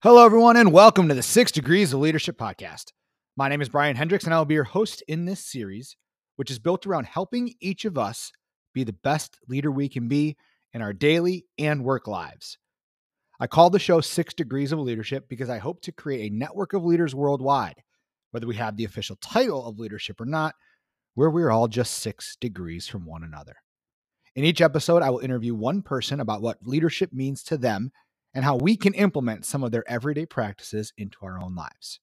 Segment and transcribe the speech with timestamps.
[0.00, 2.92] Hello, everyone, and welcome to the Six Degrees of Leadership podcast.
[3.36, 5.96] My name is Brian Hendricks, and I will be your host in this series,
[6.36, 8.30] which is built around helping each of us
[8.72, 10.36] be the best leader we can be
[10.72, 12.58] in our daily and work lives.
[13.40, 16.74] I call the show Six Degrees of Leadership because I hope to create a network
[16.74, 17.82] of leaders worldwide,
[18.30, 20.54] whether we have the official title of leadership or not,
[21.16, 23.56] where we're all just six degrees from one another.
[24.36, 27.90] In each episode, I will interview one person about what leadership means to them
[28.34, 32.00] and how we can implement some of their everyday practices into our own lives.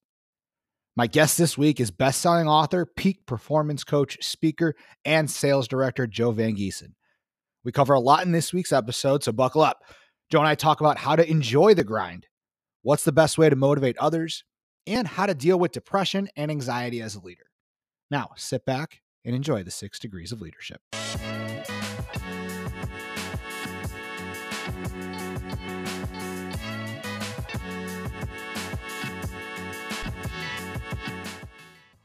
[0.96, 6.32] My guest this week is best-selling author, peak performance coach, speaker, and sales director Joe
[6.32, 6.94] VanGeison.
[7.66, 9.84] We cover a lot in this week's episode, so buckle up.
[10.32, 12.28] Joe and I talk about how to enjoy the grind,
[12.82, 14.44] what's the best way to motivate others,
[14.88, 17.46] and how to deal with depression and anxiety as a leader.
[18.10, 20.80] Now, sit back and enjoy the six degrees of leadership.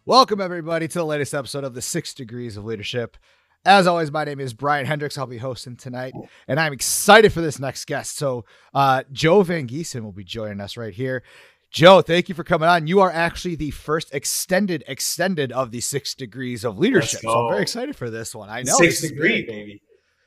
[0.07, 3.19] Welcome, everybody, to the latest episode of the Six Degrees of Leadership.
[3.67, 5.19] As always, my name is Brian Hendricks.
[5.19, 6.15] I'll be hosting tonight,
[6.49, 8.17] and I'm excited for this next guest.
[8.17, 11.23] So, uh, Joe VanGeison will be joining us right here.
[11.71, 12.87] Joe, thank you for coming on.
[12.87, 17.21] You are actually the first extended, extended of the Six Degrees of Leadership.
[17.21, 18.49] So I'm very excited for this one.
[18.49, 19.83] I know six degree, baby.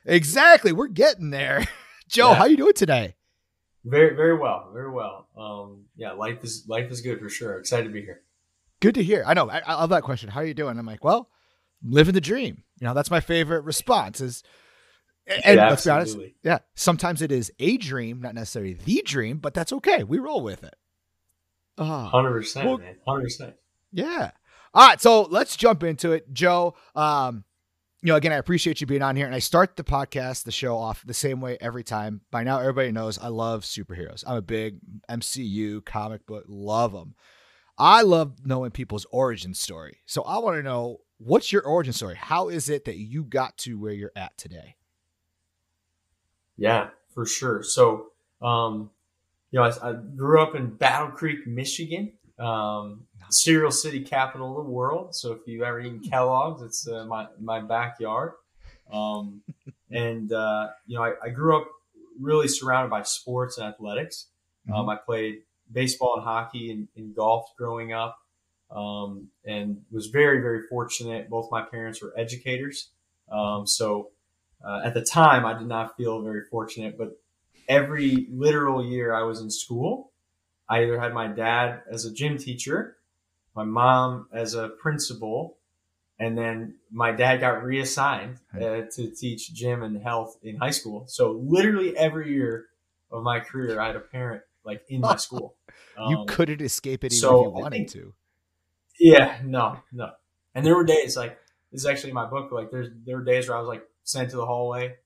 [0.06, 1.66] Exactly, we're getting there.
[2.08, 2.34] Joe, yeah.
[2.36, 3.16] how you doing today?
[3.84, 5.26] Very, very well, very well.
[5.36, 7.58] Um, yeah, life is life is good for sure.
[7.58, 8.20] Excited to be here.
[8.84, 9.24] Good to hear.
[9.26, 9.48] I know.
[9.48, 10.28] I, I love that question.
[10.28, 10.78] How are you doing?
[10.78, 11.30] I'm like, well,
[11.82, 12.64] living the dream.
[12.78, 14.20] You know, that's my favorite response.
[14.20, 14.42] Is
[15.26, 16.58] and yeah, let's be honest, yeah.
[16.74, 20.04] Sometimes it is a dream, not necessarily the dream, but that's okay.
[20.04, 20.76] We roll with it.
[21.78, 22.96] Ah, hundred uh, percent, well, man.
[23.08, 23.54] Hundred percent.
[23.90, 24.32] Yeah.
[24.74, 26.74] All right, so let's jump into it, Joe.
[26.94, 27.44] Um,
[28.02, 30.52] you know, again, I appreciate you being on here, and I start the podcast, the
[30.52, 32.20] show off the same way every time.
[32.30, 34.24] By now, everybody knows I love superheroes.
[34.26, 37.14] I'm a big MCU comic book, love them.
[37.76, 40.00] I love knowing people's origin story.
[40.06, 42.16] So I want to know what's your origin story?
[42.16, 44.76] How is it that you got to where you're at today?
[46.56, 47.62] Yeah, for sure.
[47.62, 48.90] So, um,
[49.50, 54.66] you know, I, I, grew up in Battle Creek, Michigan, um, cereal city capital of
[54.66, 55.14] the world.
[55.14, 58.32] So if you've ever eaten Kellogg's, it's uh, my my backyard.
[58.92, 59.42] Um,
[59.90, 61.68] and uh, you know, I, I, grew up
[62.20, 64.26] really surrounded by sports and athletics.
[64.68, 64.90] Um, mm-hmm.
[64.90, 68.18] I played baseball and hockey and, and golf growing up.
[68.70, 71.30] Um, and was very, very fortunate.
[71.30, 72.88] Both my parents were educators.
[73.30, 74.10] Um, so
[74.64, 77.20] uh, at the time, I did not feel very fortunate, but
[77.68, 80.10] every literal year I was in school,
[80.68, 82.96] I either had my dad as a gym teacher,
[83.54, 85.58] my mom as a principal,
[86.18, 91.04] and then my dad got reassigned uh, to teach gym and health in high school.
[91.06, 92.66] So literally every year
[93.10, 95.56] of my career, I had a parent like in my school.
[95.96, 98.14] Um, you couldn't escape it even so if you wanted think, to.
[98.98, 100.10] Yeah, no, no.
[100.52, 101.38] And there were days like
[101.70, 102.50] this is actually my book.
[102.50, 104.96] Like there's there were days where I was like sent to the hallway.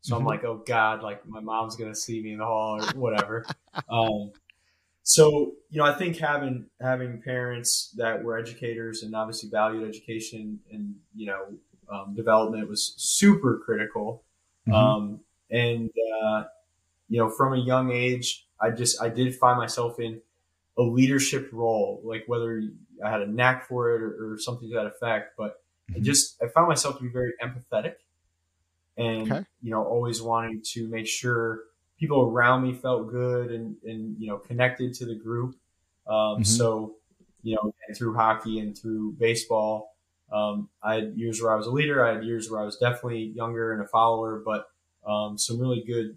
[0.00, 0.28] So I'm mm-hmm.
[0.28, 3.46] like, oh God, like my mom's gonna see me in the hall or whatever.
[3.88, 4.32] um,
[5.04, 10.58] so you know, I think having having parents that were educators and obviously valued education
[10.72, 11.46] and you know
[11.88, 14.24] um, development was super critical.
[14.68, 14.74] Mm-hmm.
[14.74, 15.20] Um,
[15.50, 15.90] and
[16.24, 16.44] uh,
[17.08, 20.20] you know, from a young age, I just I did find myself in
[20.78, 22.62] a leadership role, like whether
[23.04, 25.34] I had a knack for it or, or something to that effect.
[25.36, 25.96] But mm-hmm.
[25.96, 27.94] I just I found myself to be very empathetic,
[28.96, 29.44] and okay.
[29.62, 31.60] you know, always wanting to make sure
[31.98, 35.56] people around me felt good and and you know connected to the group.
[36.06, 36.42] Um, mm-hmm.
[36.44, 36.96] So
[37.42, 39.96] you know, through hockey and through baseball,
[40.32, 42.06] um, I had years where I was a leader.
[42.06, 44.66] I had years where I was definitely younger and a follower, but
[45.06, 46.16] um, some really good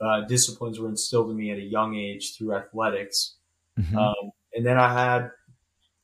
[0.00, 3.36] uh, disciplines were instilled in me at a young age through athletics.
[3.78, 3.96] Mm-hmm.
[3.96, 5.30] Um, and then I had,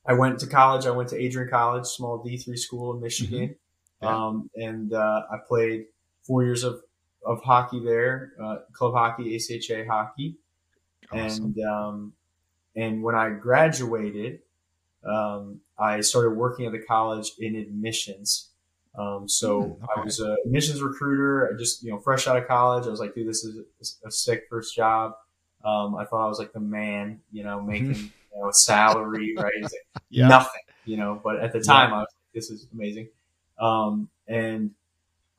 [0.05, 0.85] I went to college.
[0.85, 3.55] I went to Adrian College, small D three school in Michigan,
[4.01, 4.05] mm-hmm.
[4.05, 4.25] yeah.
[4.25, 5.85] um, and uh, I played
[6.23, 6.81] four years of
[7.25, 10.37] of hockey there, uh, club hockey, ACHA hockey,
[11.11, 11.45] awesome.
[11.45, 12.13] and um,
[12.75, 14.39] and when I graduated,
[15.03, 18.51] um, I started working at the college in admissions.
[18.97, 19.85] Um, so mm, okay.
[19.95, 21.53] I was a admissions recruiter.
[21.53, 24.11] I just, you know, fresh out of college, I was like, dude, this is a,
[24.11, 25.13] sick first job.
[25.63, 29.35] Um, I thought I was like the man, you know, making, you know, a salary,
[29.37, 29.61] right?
[29.61, 29.71] Like
[30.09, 30.27] yeah.
[30.27, 31.97] Nothing, you know, but at the time yeah.
[31.97, 33.09] I was like, this is amazing.
[33.59, 34.71] Um, and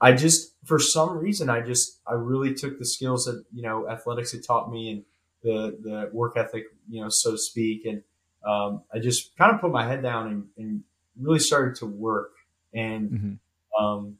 [0.00, 3.88] I just, for some reason, I just, I really took the skills that, you know,
[3.88, 5.02] athletics had taught me and
[5.42, 7.86] the, the work ethic, you know, so to speak.
[7.86, 8.02] And,
[8.46, 10.84] um, I just kind of put my head down and, and
[11.20, 12.30] really started to work.
[12.72, 13.32] And, mm-hmm
[13.78, 14.16] um,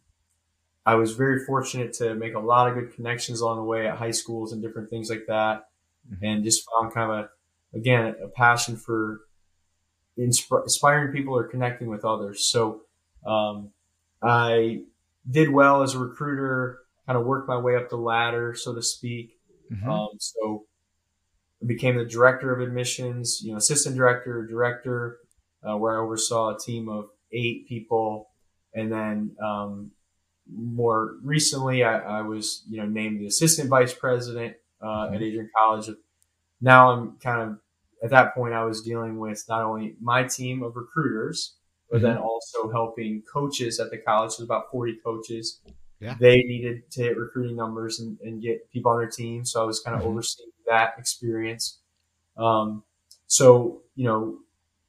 [0.87, 3.97] I was very fortunate to make a lot of good connections along the way at
[3.97, 5.69] high schools and different things like that,
[6.11, 6.25] mm-hmm.
[6.25, 7.29] and just found kind of
[7.75, 9.21] again a passion for
[10.19, 12.45] insp- inspiring people or connecting with others.
[12.51, 12.83] So
[13.27, 13.71] um,
[14.23, 14.83] I
[15.31, 18.83] did well as a recruiter, kind of worked my way up the ladder, so to
[18.83, 19.39] speak.
[19.71, 19.91] Mm-hmm.
[19.91, 20.65] Um, so
[21.63, 25.19] I became the director of admissions, you know, assistant director, director,
[25.69, 28.31] uh, where I oversaw a team of eight people,
[28.75, 29.91] and then um,
[30.51, 35.15] more recently, I, I, was you know named the assistant vice president uh, mm-hmm.
[35.15, 35.91] at Adrian College.
[36.61, 37.59] Now I'm kind of
[38.03, 41.57] at that point I was dealing with not only my team of recruiters,
[41.91, 42.07] but mm-hmm.
[42.07, 44.37] then also helping coaches at the college.
[44.37, 45.61] There's about 40 coaches.
[46.01, 46.15] Yeah.
[46.21, 49.45] They needed to hit recruiting numbers and, and get people on their team.
[49.45, 50.11] So I was kind of mm-hmm.
[50.13, 51.81] overseeing that experience.
[52.37, 52.85] Um,
[53.27, 54.39] so, you know,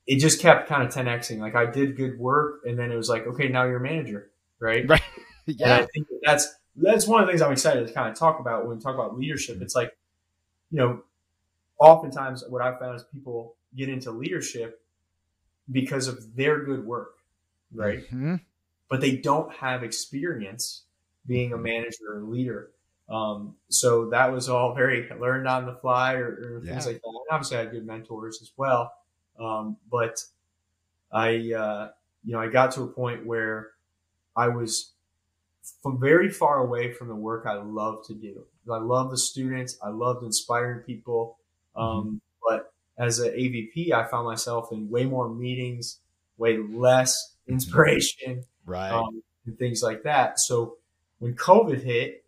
[0.10, 1.38] it just kept kind of 10xing.
[1.38, 4.32] Like I did good work and then it was like, okay, now you're a manager,
[4.60, 4.90] right?
[4.90, 5.04] Right.
[5.46, 5.66] yeah.
[5.66, 8.18] And I think that that's, that's one of the things I'm excited to kind of
[8.18, 9.62] talk about when we talk about leadership.
[9.62, 9.96] It's like,
[10.72, 11.04] you know,
[11.80, 14.82] oftentimes what I've found is people get into leadership
[15.72, 17.14] because of their good work,
[17.72, 18.00] right?
[18.06, 18.38] Mm-hmm.
[18.90, 20.86] But they don't have experience
[21.28, 21.64] being a mm-hmm.
[21.66, 22.72] manager or leader.
[23.10, 26.92] Um, so that was all very learned on the fly or, or things yeah.
[26.94, 27.08] like that.
[27.08, 28.92] And obviously, I had good mentors as well.
[29.40, 30.24] Um, but
[31.12, 31.90] I, uh,
[32.24, 33.72] you know, I got to a point where
[34.36, 34.92] I was
[35.82, 38.46] from very far away from the work I love to do.
[38.72, 39.78] I love the students.
[39.84, 41.38] I loved inspiring people.
[41.76, 42.16] Um, mm-hmm.
[42.48, 46.00] But as an AVP, I found myself in way more meetings,
[46.38, 47.54] way less mm-hmm.
[47.54, 50.40] inspiration, right, um, and things like that.
[50.40, 50.78] So
[51.20, 52.24] when COVID hit,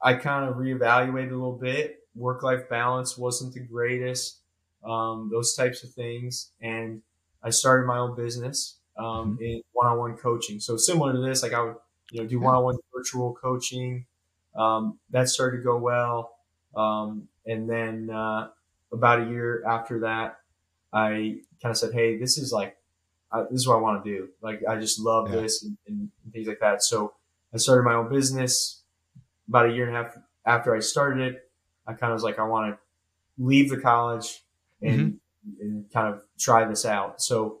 [0.00, 2.00] I kind of reevaluated a little bit.
[2.14, 4.38] Work life balance wasn't the greatest,
[4.84, 7.02] um, those types of things, and
[7.42, 9.42] I started my own business um, mm-hmm.
[9.42, 10.60] in one-on-one coaching.
[10.60, 11.76] So similar to this, like I would,
[12.10, 14.06] you know, do one-on-one virtual coaching.
[14.54, 16.36] Um, that started to go well,
[16.76, 18.48] um, and then uh,
[18.92, 20.38] about a year after that,
[20.92, 22.76] I kind of said, Hey, this is like,
[23.32, 24.28] I, this is what I want to do.
[24.40, 25.40] Like, I just love yeah.
[25.40, 26.82] this and, and, things like that.
[26.82, 27.12] So
[27.52, 28.82] I started my own business
[29.48, 30.16] about a year and a half
[30.46, 31.50] after I started it.
[31.86, 32.78] I kind of was like, I want to
[33.38, 34.43] leave the college
[34.84, 35.60] and, mm-hmm.
[35.60, 37.20] and kind of try this out.
[37.20, 37.60] So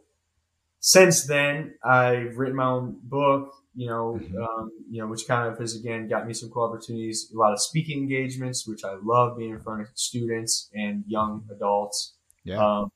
[0.80, 4.36] since then, I've written my own book you know, mm-hmm.
[4.40, 7.52] um, you know, which kind of has again got me some cool opportunities, a lot
[7.52, 12.14] of speaking engagements, which I love being in front of students and young adults.
[12.44, 12.64] Yeah.
[12.64, 12.92] Um,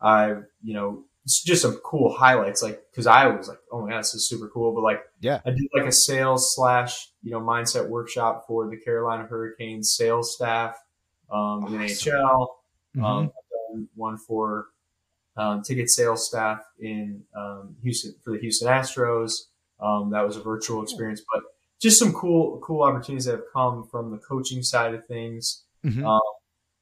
[0.00, 3.90] I've, you know, it's just some cool highlights, like, cause I was like, oh my
[3.90, 4.74] God, this is super cool.
[4.74, 8.76] But like, yeah, I did like a sales slash, you know, mindset workshop for the
[8.76, 10.76] Carolina Hurricanes sales staff,
[11.30, 11.74] um, awesome.
[11.74, 12.46] in NHL.
[12.96, 13.04] Mm-hmm.
[13.04, 13.30] Um,
[13.94, 14.68] one for,
[15.36, 19.32] um, ticket sales staff in, um, Houston for the Houston Astros.
[19.80, 21.42] Um, that was a virtual experience, but
[21.80, 25.64] just some cool, cool opportunities that have come from the coaching side of things.
[25.84, 26.04] Mm-hmm.
[26.04, 26.20] Um,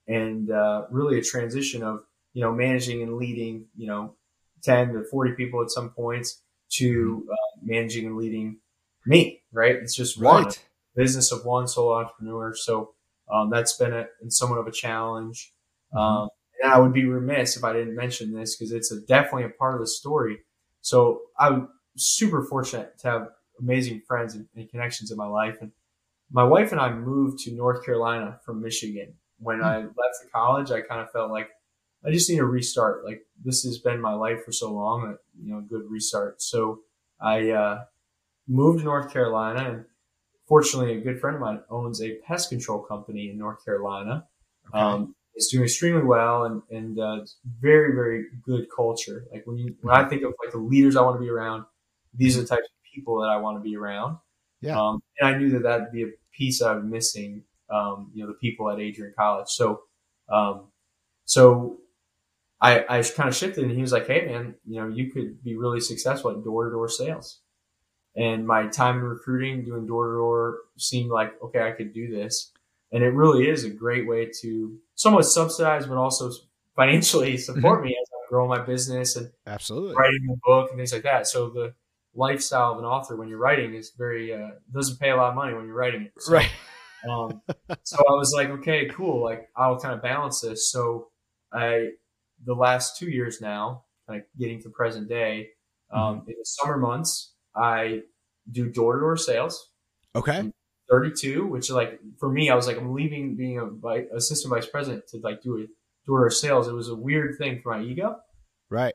[0.09, 4.15] and, uh, really a transition of, you know, managing and leading, you know,
[4.62, 7.31] 10 to 40 people at some points to mm-hmm.
[7.31, 8.59] uh, managing and leading
[9.05, 9.77] me, right?
[9.77, 10.44] It's just right.
[10.44, 10.55] one
[10.94, 12.55] business of one sole entrepreneur.
[12.55, 12.94] So,
[13.31, 15.53] um, that's been a, somewhat of a challenge.
[15.94, 16.27] Mm-hmm.
[16.62, 19.50] And I would be remiss if I didn't mention this because it's a, definitely a
[19.50, 20.38] part of the story.
[20.81, 23.29] So I'm super fortunate to have
[23.61, 25.56] amazing friends and, and, connections in my life.
[25.61, 25.73] And
[26.31, 29.14] my wife and I moved to North Carolina from Michigan.
[29.38, 29.67] When mm-hmm.
[29.67, 31.49] I left the college, I kind of felt like
[32.07, 33.04] I just need a restart.
[33.04, 36.40] Like this has been my life for so long, that, you know, good restart.
[36.40, 36.80] So
[37.21, 37.85] I uh,
[38.47, 39.85] moved to North Carolina, and
[40.47, 44.26] fortunately, a good friend of mine owns a pest control company in North Carolina.
[44.69, 44.78] Okay.
[44.78, 47.21] Um, it's doing extremely well and, and uh,
[47.61, 49.26] very, very good culture.
[49.31, 51.64] Like when you, when I think of like the leaders I want to be around,
[52.14, 54.16] these are the types of people that I want to be around.
[54.62, 54.81] Yeah.
[54.81, 58.28] Um, and I knew that that'd be a piece I was missing, um, you know,
[58.28, 59.49] the people at Adrian College.
[59.49, 59.83] So,
[60.31, 60.69] um,
[61.26, 61.81] so
[62.62, 65.45] I, I kind of shifted and he was like, Hey man, you know, you could
[65.45, 67.40] be really successful at door to door sales.
[68.16, 72.11] And my time in recruiting, doing door to door seemed like, okay, I could do
[72.11, 72.52] this.
[72.97, 76.33] And it really is a great way to somewhat subsidize, but also
[76.75, 77.88] financially support mm-hmm.
[77.88, 81.26] me as I grow my business and absolutely writing a book and things like that.
[81.26, 81.75] So the,
[82.17, 85.35] lifestyle of an author when you're writing is very uh, doesn't pay a lot of
[85.35, 86.12] money when you're writing it.
[86.19, 86.50] So, right.
[87.09, 87.43] um,
[87.83, 89.23] so I was like, okay, cool.
[89.23, 90.73] Like I'll kind of balance this.
[90.73, 91.09] So
[91.53, 91.91] I,
[92.45, 95.50] the last two years now, kind of getting to present day,
[95.93, 96.31] um, mm-hmm.
[96.31, 98.03] in the summer months, I
[98.50, 99.71] do door to door sales.
[100.15, 100.53] Okay.
[100.90, 104.52] I'm 32, which like for me, I was like, I'm leaving being a vice, assistant
[104.55, 105.66] vice president to like do a
[106.07, 106.69] door sales.
[106.69, 108.16] It was a weird thing for my ego.
[108.71, 108.95] Right.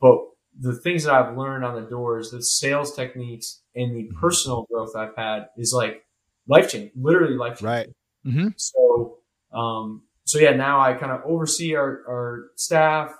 [0.00, 0.18] But
[0.58, 4.20] the things that I've learned on the doors, the sales techniques and the mm-hmm.
[4.20, 6.04] personal growth I've had is like
[6.46, 7.62] life changing, literally life.
[7.62, 7.88] Right.
[8.26, 8.48] Mm-hmm.
[8.56, 9.18] So,
[9.52, 13.12] um, so yeah, now I kind of oversee our, our staff,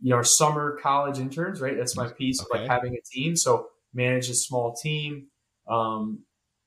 [0.00, 1.76] you know, our summer college interns, right?
[1.76, 2.58] That's my piece okay.
[2.58, 3.36] of like having a team.
[3.36, 5.28] So manage a small team.
[5.68, 6.20] Um,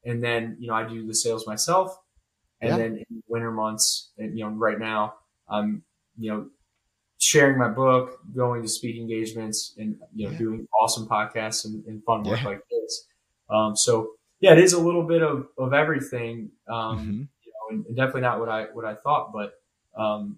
[0.05, 1.97] and then, you know, I do the sales myself.
[2.61, 2.77] And yeah.
[2.77, 5.15] then in winter months, and, you know, right now
[5.49, 5.83] I'm,
[6.17, 6.47] you know,
[7.17, 10.37] sharing my book, going to speaking engagements and, you know, yeah.
[10.37, 12.47] doing awesome podcasts and, and fun work yeah.
[12.47, 13.07] like this.
[13.49, 16.51] Um, so yeah, it is a little bit of, of everything.
[16.69, 17.11] Um, mm-hmm.
[17.11, 19.53] you know, and, and, definitely not what I, what I thought, but,
[20.01, 20.37] um,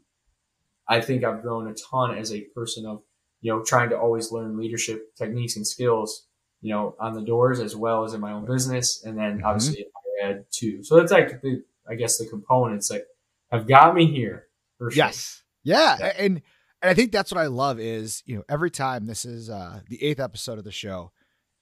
[0.88, 3.02] I think I've grown a ton as a person of,
[3.42, 6.28] you know, trying to always learn leadership techniques and skills,
[6.62, 9.04] you know, on the doors as well as in my own business.
[9.04, 9.46] And then mm-hmm.
[9.46, 9.86] obviously
[10.22, 10.84] higher ed too.
[10.84, 13.04] So that's like the, I guess the components that
[13.52, 14.48] have got me here.
[14.78, 14.92] Sure.
[14.92, 15.44] Yes.
[15.64, 15.98] Yeah.
[16.00, 16.14] yeah.
[16.18, 16.42] And,
[16.82, 19.82] and I think that's what I love is, you know, every time this is uh,
[19.88, 21.12] the eighth episode of the show,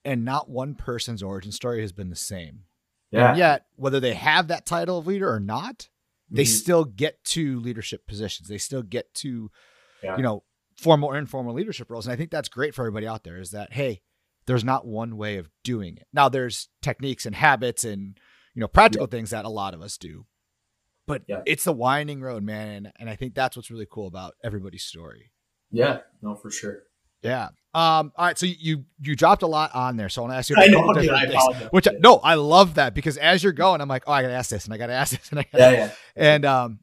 [0.05, 2.61] and not one person's origin story has been the same.
[3.11, 3.29] Yeah.
[3.29, 5.89] And yet, whether they have that title of leader or not,
[6.29, 6.51] they mm-hmm.
[6.51, 8.47] still get to leadership positions.
[8.47, 9.51] They still get to,
[10.01, 10.15] yeah.
[10.15, 10.43] you know,
[10.77, 12.05] formal or informal leadership roles.
[12.05, 14.01] And I think that's great for everybody out there is that, hey,
[14.49, 16.07] there's not one way of doing it.
[16.11, 18.17] Now there's techniques and habits and,
[18.55, 19.11] you know, practical yeah.
[19.11, 20.25] things that a lot of us do,
[21.05, 21.43] but yeah.
[21.45, 22.67] it's the winding road, man.
[22.69, 25.31] And, and I think that's what's really cool about everybody's story.
[25.69, 26.79] Yeah, no, for sure.
[27.21, 27.49] Yeah.
[27.75, 30.37] Um, all right, so you you dropped a lot on there, so I want to
[30.37, 30.55] ask you.
[30.57, 31.67] I know, dude, I apologize.
[31.69, 34.49] Which no, I love that because as you're going, I'm like, oh, I gotta ask
[34.49, 35.91] this and I gotta ask this and I gotta, yeah, yeah.
[36.15, 36.79] And um,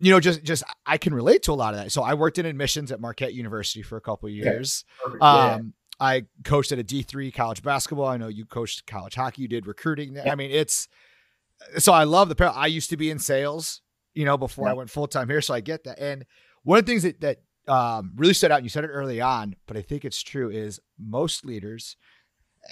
[0.00, 1.92] you know, just just I can relate to a lot of that.
[1.92, 4.86] So I worked in admissions at Marquette University for a couple years.
[5.06, 5.18] Okay.
[5.18, 5.74] Um.
[6.00, 8.06] I coached at a D3 college basketball.
[8.06, 9.42] I know you coached college hockey.
[9.42, 10.18] You did recruiting.
[10.18, 10.88] I mean, it's
[11.78, 12.52] so I love the.
[12.52, 13.82] I used to be in sales,
[14.14, 14.68] you know, before.
[14.68, 15.98] I went full time here, so I get that.
[15.98, 16.24] And
[16.62, 19.20] one of the things that that um, really stood out, and you said it early
[19.20, 21.96] on, but I think it's true, is most leaders,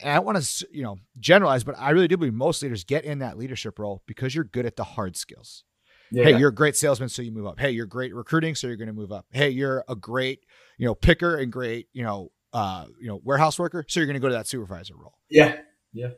[0.03, 3.05] and I want to, you know, generalize, but I really do believe most leaders get
[3.05, 5.65] in that leadership role because you're good at the hard skills.
[6.11, 6.25] Yeah.
[6.25, 7.59] Hey, you're a great salesman, so you move up.
[7.59, 9.27] Hey, you're great recruiting, so you're going to move up.
[9.33, 10.45] Hey, you're a great,
[10.79, 14.15] you know, picker and great, you know, uh, you know, warehouse worker, so you're going
[14.15, 15.15] to go to that supervisor role.
[15.29, 15.57] Yeah,
[15.93, 16.09] yeah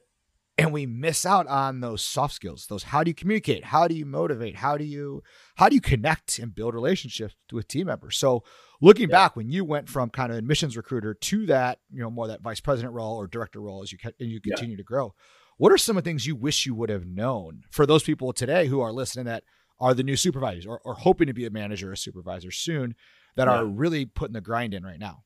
[0.58, 3.94] and we miss out on those soft skills those how do you communicate how do
[3.94, 5.22] you motivate how do you
[5.54, 8.42] how do you connect and build relationships with team members so
[8.82, 9.16] looking yeah.
[9.16, 12.42] back when you went from kind of admissions recruiter to that you know more that
[12.42, 14.78] vice president role or director role as you and you continue yeah.
[14.78, 15.14] to grow
[15.56, 18.32] what are some of the things you wish you would have known for those people
[18.32, 19.44] today who are listening that
[19.80, 22.96] are the new supervisors or, or hoping to be a manager or supervisor soon
[23.36, 23.54] that yeah.
[23.54, 25.22] are really putting the grind in right now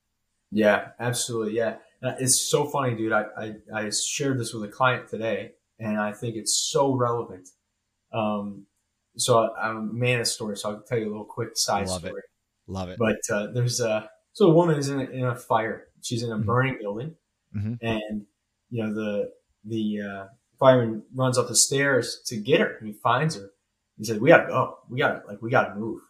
[0.52, 3.12] yeah absolutely yeah it's so funny, dude.
[3.12, 7.49] I, I, I, shared this with a client today, and I think it's so relevant.
[8.12, 8.66] Um,
[9.16, 11.87] so I, am a man of story, so I'll tell you a little quick side
[11.87, 12.21] Love story.
[12.21, 12.71] It.
[12.71, 12.99] Love it.
[12.99, 15.88] But uh, there's a so a woman is in a, in a fire.
[16.00, 16.47] She's in a mm-hmm.
[16.47, 17.14] burning building,
[17.56, 17.75] mm-hmm.
[17.80, 18.26] and
[18.71, 19.30] you know the
[19.64, 20.26] the uh,
[20.59, 23.50] fireman runs up the stairs to get her, and he finds her.
[23.97, 24.78] He said, "We gotta go.
[24.88, 26.00] We gotta like we gotta move."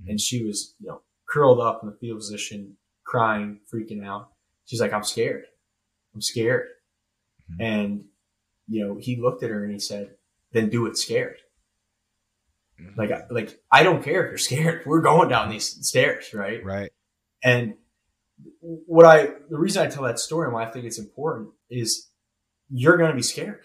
[0.00, 0.10] Mm-hmm.
[0.10, 4.30] And she was you know curled up in the fetal position, crying, freaking out
[4.64, 5.44] she's like, I'm scared.
[6.14, 6.68] I'm scared.
[7.50, 7.62] Mm-hmm.
[7.62, 8.04] And,
[8.68, 10.10] you know, he looked at her and he said,
[10.52, 11.36] then do it scared.
[12.80, 12.98] Mm-hmm.
[12.98, 14.86] Like, like, I don't care if you're scared.
[14.86, 16.64] We're going down these stairs, right?
[16.64, 16.92] Right.
[17.42, 17.74] And
[18.60, 22.08] what I, the reason I tell that story and why I think it's important is
[22.70, 23.64] you're going to be scared.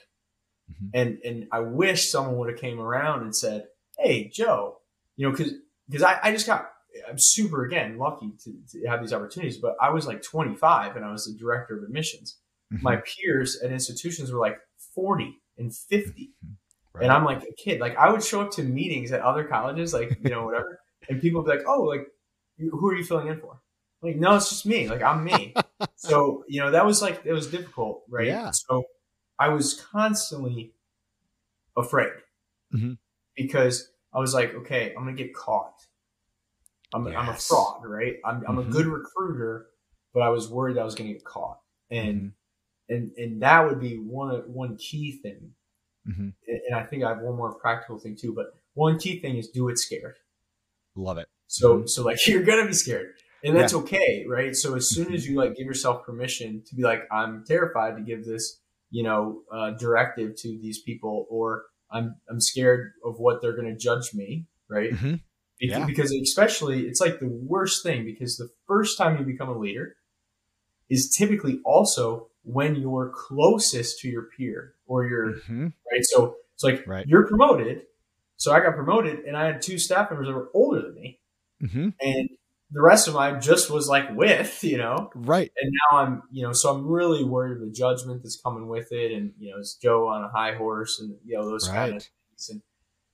[0.71, 0.89] Mm-hmm.
[0.93, 3.67] And, and I wish someone would have came around and said,
[3.97, 4.77] Hey, Joe,
[5.17, 5.51] you know, cause,
[5.91, 6.71] cause I, I just got
[7.07, 9.57] I'm super again lucky to, to, have these opportunities.
[9.57, 12.37] But I was like 25 and I was the director of admissions.
[12.73, 12.83] Mm-hmm.
[12.83, 14.57] My peers at institutions were like
[14.95, 16.53] 40 and 50, mm-hmm.
[16.93, 17.03] right.
[17.03, 17.79] and I'm like a kid.
[17.79, 20.79] Like I would show up to meetings at other colleges, like you know whatever,
[21.09, 22.07] and people would be like, "Oh, like
[22.57, 23.59] who are you filling in for?"
[24.01, 24.87] like, no, it's just me.
[24.87, 25.53] Like I'm me.
[25.95, 28.27] so you know that was like it was difficult, right?
[28.27, 28.51] Yeah.
[28.51, 28.83] So
[29.37, 30.73] I was constantly
[31.77, 32.13] afraid
[32.73, 32.93] mm-hmm.
[33.35, 35.85] because I was like, okay, I'm gonna get caught
[36.93, 37.15] I'm, yes.
[37.17, 38.15] I'm a fraud, right?
[38.25, 38.69] I'm, I'm mm-hmm.
[38.69, 39.67] a good recruiter,
[40.13, 41.59] but I was worried I was going to get caught.
[41.91, 42.15] And,
[42.89, 42.95] mm-hmm.
[42.95, 45.51] and, and that would be one, one key thing.
[46.07, 46.29] Mm-hmm.
[46.47, 49.49] And I think I have one more practical thing too, but one key thing is
[49.49, 50.15] do it scared.
[50.95, 51.27] Love it.
[51.47, 51.87] So, mm-hmm.
[51.87, 53.79] so like you're going to be scared and that's yeah.
[53.79, 54.25] okay.
[54.27, 54.55] Right.
[54.55, 55.33] So as soon as mm-hmm.
[55.33, 59.41] you like give yourself permission to be like, I'm terrified to give this, you know,
[59.51, 64.13] uh, directive to these people, or I'm, I'm scared of what they're going to judge
[64.13, 64.45] me.
[64.69, 64.91] Right.
[65.59, 65.85] Yeah.
[65.85, 69.95] Because especially, it's like the worst thing because the first time you become a leader
[70.89, 75.67] is typically also when you're closest to your peer or your, mm-hmm.
[75.91, 76.03] right?
[76.03, 77.05] So it's like right.
[77.07, 77.83] you're promoted.
[78.37, 81.19] So I got promoted and I had two staff members that were older than me.
[81.61, 81.89] Mm-hmm.
[81.99, 82.29] And
[82.71, 85.09] the rest of my just was like with, you know?
[85.13, 85.51] Right.
[85.61, 88.91] And now I'm, you know, so I'm really worried of the judgment that's coming with
[88.91, 89.11] it.
[89.11, 91.75] And, you know, it's Joe on a high horse and, you know, those right.
[91.75, 92.49] kind of things.
[92.49, 92.61] And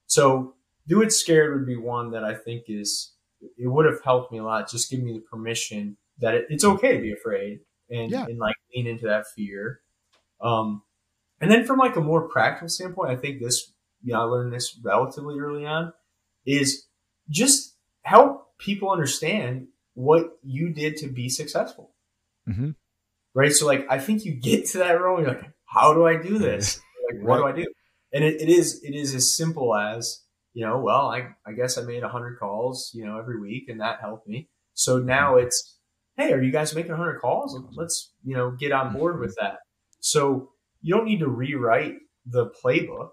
[0.08, 0.56] so
[0.88, 4.39] do it scared would be one that I think is it would have helped me
[4.39, 4.70] a lot.
[4.70, 8.25] Just give me the permission that it, it's okay to be afraid and, Yeah.
[8.25, 9.82] and like lean into that fear.
[10.42, 10.84] Um,
[11.42, 14.54] and then from like a more practical standpoint, I think this, you know, I learned
[14.54, 15.92] this relatively early on
[16.46, 16.86] is
[17.30, 21.94] just help people understand what you did to be successful.
[22.46, 22.72] hmm
[23.34, 23.51] Right.
[23.51, 25.20] So like, I think you get to that role.
[25.20, 26.80] You're like, how do I do this?
[27.12, 27.54] Like, what Right.
[27.56, 27.72] do I do?
[28.13, 30.24] And it, it is, it is as simple as,
[30.55, 33.67] you know, well, I, I guess I made a hundred calls, you know, every week
[33.67, 34.47] and that helped me.
[34.74, 35.74] So now it's,
[36.17, 37.59] Hey, are you guys making a hundred calls?
[37.74, 39.24] Let's, you know, get on board mm-hmm.
[39.25, 39.57] with that.
[40.00, 43.09] So you don't need to rewrite the playbook,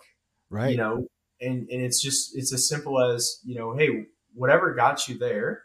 [0.50, 0.70] Right.
[0.70, 1.08] you know,
[1.40, 5.62] and, and it's just, it's as simple as, you know, Hey, whatever got you there,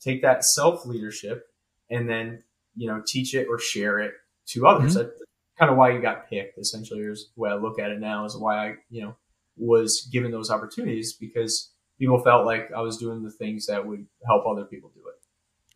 [0.00, 1.46] take that self leadership
[1.88, 2.42] and then,
[2.76, 4.12] you know, teach it or share it
[4.48, 4.94] to others.
[4.94, 5.08] Mm-hmm.
[5.08, 5.22] That's
[5.58, 8.26] kind of why you got picked essentially is the way I look at it now
[8.26, 9.16] is why I, you know,
[9.56, 14.06] was given those opportunities because people felt like I was doing the things that would
[14.26, 15.24] help other people do it.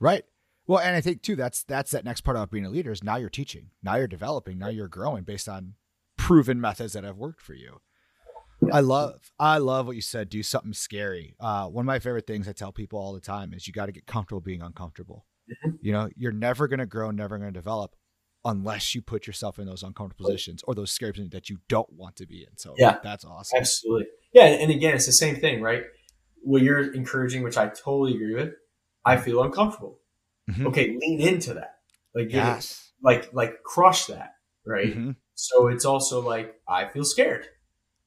[0.01, 0.25] Right.
[0.67, 3.03] Well, and I think too that's that's that next part about being a leader is
[3.03, 5.75] now you're teaching, now you're developing, now you're growing based on
[6.19, 7.81] proven methods that have worked for you.
[8.73, 10.29] I love I love what you said.
[10.29, 11.37] Do something scary.
[11.41, 13.87] Uh, one of my favorite things I tell people all the time is you got
[13.87, 15.27] to get comfortable being uncomfortable.
[15.65, 15.79] Mhm.
[15.81, 17.95] You know, you're never going to grow, never going to develop
[18.49, 21.93] unless you put yourself in those uncomfortable positions or those scary positions that you don't
[21.93, 22.57] want to be in.
[22.57, 22.99] So Yeah.
[23.03, 23.59] that's awesome.
[23.61, 24.07] Absolutely.
[24.33, 24.45] Yeah.
[24.47, 25.85] And again, it's the same thing, right?
[26.43, 28.55] What you're encouraging, which I totally agree with,
[29.05, 30.01] I feel uncomfortable.
[30.51, 30.67] Mhm.
[30.69, 30.97] Okay.
[30.99, 31.77] Lean into that.
[32.15, 32.91] Like, get it- Yes.
[33.03, 34.35] like, like crush that.
[34.67, 34.95] Right.
[34.97, 35.17] Mhm.
[35.35, 37.47] So it's also like, I feel scared.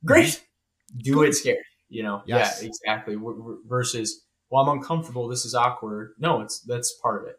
[0.03, 0.43] Great.
[0.97, 1.29] Do Good.
[1.29, 1.63] it scared.
[1.89, 2.23] You know?
[2.25, 2.59] Yes.
[2.61, 3.15] Yeah, exactly.
[3.15, 5.27] W- w- versus, well, I'm uncomfortable.
[5.27, 6.13] This is awkward.
[6.19, 7.35] No, it's, that's part of it.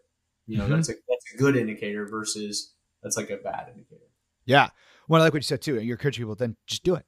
[0.46, 0.70] You know, Mhm.
[0.76, 2.71] that's a, that's a good indicator versus
[3.02, 4.02] that's like a bad indicator.
[4.44, 4.68] Yeah.
[5.08, 5.76] Well, I like what you said too.
[5.76, 7.04] And You're encouraging people, then just do it.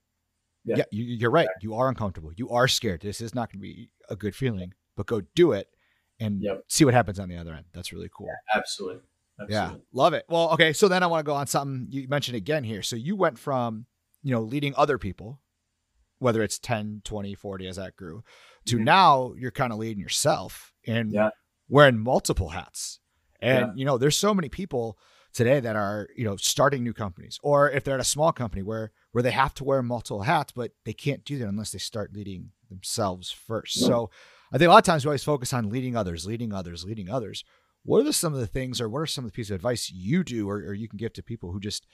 [0.65, 0.77] Yeah.
[0.79, 1.49] Yeah, you, you're right.
[1.61, 2.33] You are uncomfortable.
[2.37, 3.03] You are scared.
[3.03, 5.69] This is not going to be a good feeling, but go do it
[6.21, 6.65] and Yep.
[6.69, 7.67] see what happens on the other end.
[7.73, 8.29] That's really cool.
[8.55, 9.03] Absolutely.
[9.49, 9.75] Yeah.
[9.93, 10.25] Love it.
[10.29, 10.73] Well, okay.
[10.73, 12.83] So then I want to go on something you mentioned again here.
[12.83, 13.87] So you went from,
[14.23, 15.41] you know, leading other people,
[16.19, 18.23] whether it's 10, 20, 40 as that grew,
[18.67, 18.85] to Mhm.
[18.85, 21.31] now you're kind of leading yourself and Yeah.
[21.69, 23.01] wearing multiple hats.
[23.41, 23.73] And, Yeah.
[23.75, 24.99] you know, there's so many people
[25.35, 28.63] today that are, you know, starting new companies or if they're at a small company
[28.63, 31.79] where where they have to wear multiple hats, but they can't do that unless they
[31.79, 33.79] start leading themselves first.
[33.81, 34.11] So
[34.53, 37.11] I think a lot of times we always focus on leading others, leading others, leading
[37.11, 37.45] others.
[37.85, 39.91] What are some of the things or what are some of the pieces of advice
[39.91, 41.87] you do or, or you can give to people who just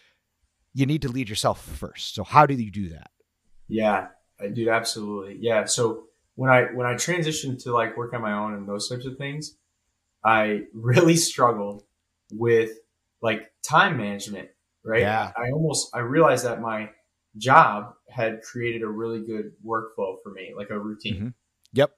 [0.73, 2.15] you need to lead yourself first?
[2.15, 3.11] So how do you do that?
[3.67, 4.09] Yeah,
[4.41, 5.39] I do absolutely.
[5.41, 5.65] Yeah.
[5.65, 9.07] So when I when I transitioned to like work on my own and those types
[9.07, 9.57] of things,
[10.25, 11.85] I really struggled
[12.33, 12.73] with
[13.23, 14.49] like time management.
[14.85, 15.03] Right.
[15.03, 15.33] Yeah.
[15.37, 16.91] I almost I realized that my
[17.37, 21.15] job had created a really good workflow for me, like a routine.
[21.21, 21.35] Mhm.
[21.75, 21.91] Yep.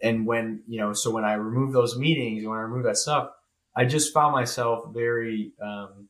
[0.00, 2.96] And when you know, so when I removed those meetings, and when I removed that
[2.96, 3.30] stuff,
[3.76, 5.52] I just found myself very.
[5.60, 6.08] Um,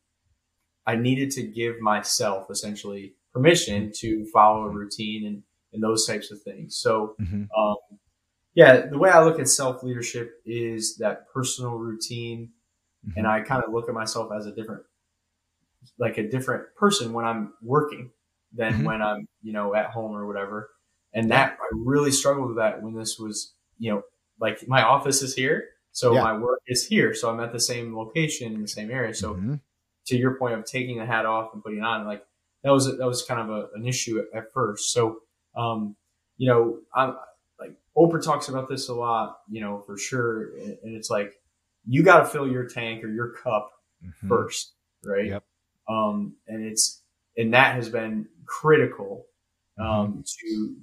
[0.87, 6.31] I needed to give myself essentially permission to follow a routine and, and those types
[6.33, 6.77] of things.
[6.77, 7.47] So, Mhm.
[7.57, 7.77] um,
[8.55, 12.53] yeah, the way I look at self leadership is that personal routine,
[13.17, 14.85] and I kind of look at myself as a different,
[15.99, 18.11] like a different person when I'm working
[18.53, 18.85] than Mhm.
[18.85, 20.71] when I'm, you know, at home or whatever.
[21.15, 24.03] And that I really struggled with that when this was, you know,
[24.41, 26.23] like my office is here, so Yeah.
[26.23, 29.15] my work is here, so I'm at the same location in the same area.
[29.15, 29.61] So Mhm.
[30.07, 32.27] to your point of taking the hat off and putting it on, like
[32.63, 34.93] that was that was kind of a, an issue at, at first.
[34.93, 35.21] So,
[35.55, 35.97] um,
[36.37, 37.17] you know, I'm
[37.59, 41.42] like Oprah talks about this a lot, you know, for sure, and it's like
[41.87, 43.71] you got to fill your tank or your cup
[44.05, 44.29] Mhm.
[44.29, 45.27] first, right?
[45.27, 45.45] Yep.
[45.89, 47.03] Um, and it's
[47.37, 49.27] and that has been critical
[49.79, 49.91] Mm-hmm.
[49.91, 50.77] um, to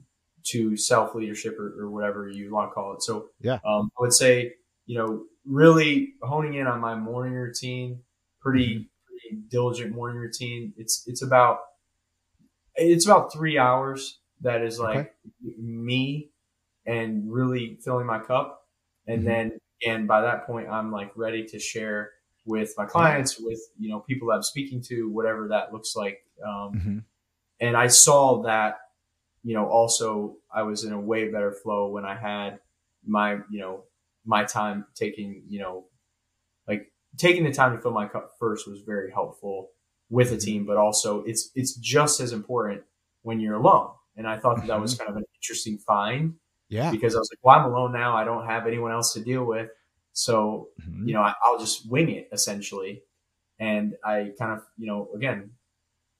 [0.45, 3.03] to self leadership or, or whatever you want to call it.
[3.03, 3.59] So Yeah.
[3.63, 4.55] um, I would say
[4.87, 8.01] you know really honing in on my morning routine,
[8.41, 8.83] pretty Mm-hmm.
[9.05, 10.73] pretty diligent morning routine.
[10.77, 11.59] It's it's about
[12.75, 15.13] it's about three hours that is like
[15.57, 16.31] me
[16.85, 18.65] and really filling my cup,
[19.07, 19.25] and Mhm.
[19.25, 22.11] then and by that point I'm like ready to share
[22.45, 26.25] with my clients, with you know people that I'm speaking to, whatever that looks like.
[26.43, 27.03] Um, Mhm.
[27.59, 28.79] and I saw that,
[29.43, 32.59] you know, also I was in a way better flow when I had
[33.05, 33.83] my, you know,
[34.25, 35.85] my time taking, you know,
[36.67, 39.71] like taking the time to fill my cup first was very helpful
[40.09, 42.83] with a team, but also it's it's just as important
[43.21, 43.91] when you're alone.
[44.15, 46.35] And I thought that that was kind of an interesting find
[46.69, 46.91] Yeah.
[46.91, 48.15] because I was like, well, I'm alone now.
[48.15, 49.69] I don't have anyone else to deal with.
[50.13, 51.07] So Mhm.
[51.07, 53.03] you know, I, I'll just wing it essentially.
[53.59, 55.51] And I kind of, you know, again,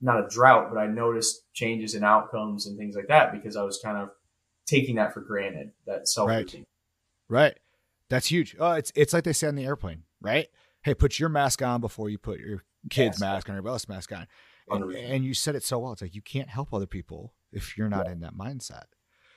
[0.02, 3.64] not a drought, but I noticed changes in outcomes and things like that because I
[3.64, 4.10] was kind of
[4.66, 5.72] taking that for granted.
[5.86, 6.66] That self right,
[7.28, 7.60] right.
[8.10, 8.56] That's huge.
[8.60, 10.48] Oh, it's it's like they say on the airplane, right?
[10.82, 14.12] Hey, put your mask on before you put your kid's mask on or else mask
[14.12, 14.28] on.
[14.72, 15.94] And, and, you said it so well.
[15.94, 18.12] It's like you can't help other people if you're not yeah.
[18.12, 18.84] in that mindset.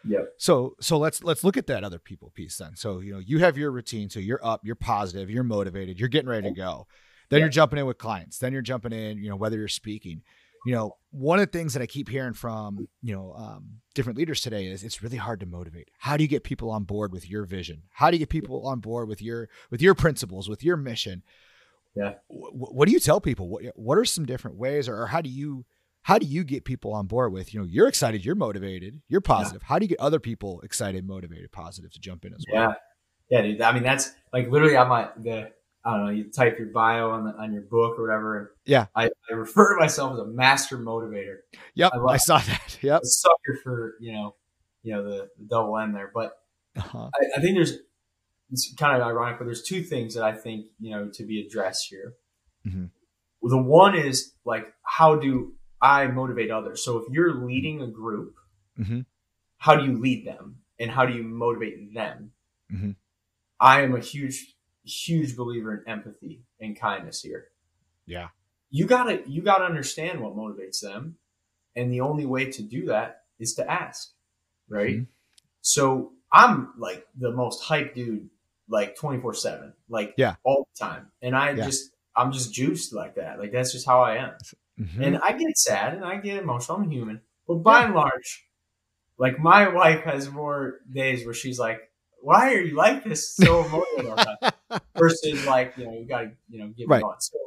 [0.05, 0.21] Yeah.
[0.37, 2.77] So so let's let's look at that other people piece then.
[2.77, 4.11] So you know you have your routine.
[4.11, 6.87] So you're up, you're positive, you're motivated, you're getting ready to go.
[7.29, 7.45] Then yeah.
[7.45, 8.38] you're jumping in with clients.
[8.38, 9.19] Then you're jumping in.
[9.19, 10.23] You know whether you're speaking.
[10.67, 14.19] You know one of the things that I keep hearing from you know um, different
[14.19, 15.91] leaders today is it's really hard to motivate.
[15.99, 17.83] How do you get people on board with your vision?
[17.91, 21.23] How do you get people on board with your with your principles, with your mission?
[21.95, 22.15] Yeah.
[22.29, 23.49] What, what do you tell people?
[23.49, 25.65] What what are some different ways, or, or how do you
[26.03, 29.21] how do you get people on board with you know you're excited you're motivated you're
[29.21, 29.62] positive.
[29.62, 29.69] Yeah.
[29.69, 32.75] how do you get other people excited motivated positive to jump in as well?
[33.31, 33.41] Yeah.
[33.41, 35.51] Yeah dude i mean that's like literally on my the
[35.85, 38.49] i don't know you type your bio on the, on your book or whatever and
[38.67, 38.87] yeah.
[38.95, 41.38] I, I refer to myself as a master motivator.
[41.75, 42.79] Yep i, love, I saw that.
[42.83, 43.01] Yep.
[43.05, 44.35] Sucker for you know
[44.83, 46.33] you know the, the double n there but
[46.77, 47.11] uh-huh.
[47.15, 47.79] I, I think there's
[48.51, 51.47] it's kind of ironic but there's two things that i think you know to be
[51.47, 52.15] addressed here.
[52.67, 52.87] Mm-hmm.
[53.43, 56.85] the one is like how do I motivate others.
[56.85, 58.37] So if you're leading a group,
[58.79, 59.01] mm-hmm.
[59.59, 62.31] how do you lead them and how do you motivate them?
[62.73, 62.92] Mm-hmm.
[63.59, 67.49] I am a huge, huge believer in empathy and kindness here.
[68.07, 68.29] Yeah.
[68.71, 71.16] You gotta, you gotta understand what motivates them.
[71.75, 74.12] And the only way to do that is to ask,
[74.68, 74.97] right?
[74.97, 75.05] Mm-hmm.
[75.62, 78.31] So I'm like the most hype dude,
[78.68, 80.37] like 24 seven, like yeah.
[80.45, 81.09] all the time.
[81.23, 81.64] And I yeah.
[81.64, 83.40] just, I'm just juiced like that.
[83.40, 84.35] Like that's just how I am.
[84.83, 85.03] Mm-hmm.
[85.03, 86.79] And I get sad and I get emotional.
[86.79, 87.21] I'm human.
[87.47, 87.87] But by yeah.
[87.87, 88.47] and large,
[89.18, 91.81] like my wife has more days where she's like,
[92.21, 94.16] why are you like this so emotional
[94.97, 97.03] versus like, you know, you gotta, you know, get right.
[97.03, 97.21] on.
[97.21, 97.38] So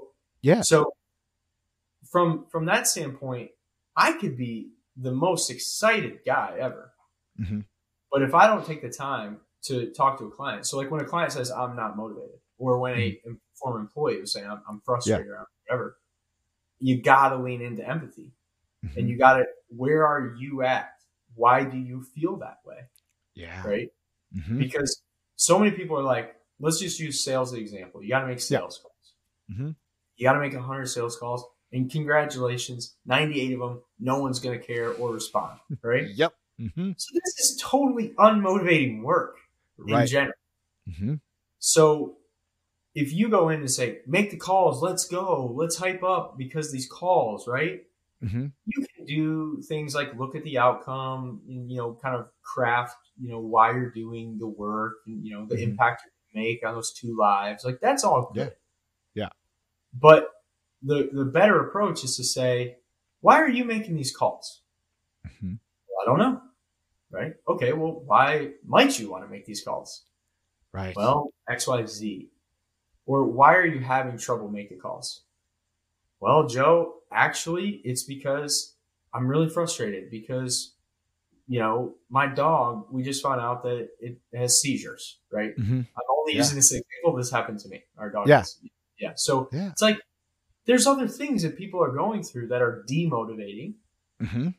[0.42, 0.62] yeah.
[0.62, 0.94] So
[2.12, 3.52] from from that standpoint,
[3.96, 6.92] I could be the most excited guy ever.
[7.40, 7.62] Mm-hmm.
[8.12, 11.02] But if I don't take the time to talk to a client, so like when
[11.02, 13.32] a client says I'm not motivated, or when mm-hmm.
[13.32, 15.34] a former employee was saying I'm, I'm frustrated yeah.
[15.34, 15.98] or whatever,
[16.80, 18.32] you got to lean into empathy
[18.86, 19.00] mm-hmm.
[19.00, 20.90] and you got to, where are you at?
[21.36, 22.80] Why do you feel that way?
[23.34, 23.66] Yeah.
[23.66, 23.92] Right.
[24.36, 24.60] Mm-hmm.
[24.60, 25.02] Because
[25.36, 28.02] so many people are like, let's just use sales as example.
[28.02, 28.84] You got to make sales yeah.
[28.84, 29.14] calls.
[29.52, 29.72] Mm-hmm.
[30.18, 31.46] You got to make 100 sales calls.
[31.72, 35.60] And congratulations, 98 of them, no one's going to care or respond.
[35.82, 36.08] Right.
[36.10, 36.34] yep.
[36.60, 36.92] Mm-hmm.
[36.96, 39.36] So this is totally unmotivating work
[39.86, 40.08] in right.
[40.08, 40.34] general.
[40.90, 41.16] Mm-hmm.
[41.60, 42.18] So
[42.96, 46.72] if you go in and say, make the calls, let's go, let's hype up because
[46.72, 47.84] these calls, right?
[48.24, 48.48] Mm-hmm.
[48.66, 52.96] You can do things like look at the outcome, and, you know, kind of craft,
[53.22, 55.72] you know, why you're doing the work, and, you know, the mm-hmm.
[55.72, 57.66] impact you make on those two lives.
[57.66, 58.54] Like that's all good.
[59.14, 59.24] Yeah.
[59.24, 59.30] yeah.
[59.94, 60.30] But
[60.82, 62.78] the the better approach is to say,
[63.20, 64.62] why are you making these calls?
[65.28, 65.56] Mm-hmm.
[65.90, 66.42] Well, I don't know.
[67.12, 67.34] Right.
[67.48, 67.74] Okay.
[67.74, 70.04] Well, why might you want to make these calls?
[70.72, 70.96] Right.
[70.96, 72.30] Well, X, Y, Z
[73.06, 75.22] or why are you having trouble making calls?
[76.20, 78.76] Well, Joe, actually, it's because
[79.14, 80.74] I'm really frustrated because,
[81.48, 85.56] you know, my dog, we just found out that it has seizures, right?
[85.58, 85.80] Mm-hmm.
[85.80, 86.40] I'm only yeah.
[86.40, 87.18] using this example.
[87.18, 87.84] This happened to me.
[87.98, 88.28] Our dog.
[88.28, 88.40] Yeah.
[88.40, 88.58] Has,
[89.00, 89.12] yeah.
[89.16, 89.70] So yeah.
[89.70, 90.00] it's like
[90.66, 93.76] there's other things that people are going through that are demotivating.
[94.22, 94.50] Mm-hmm.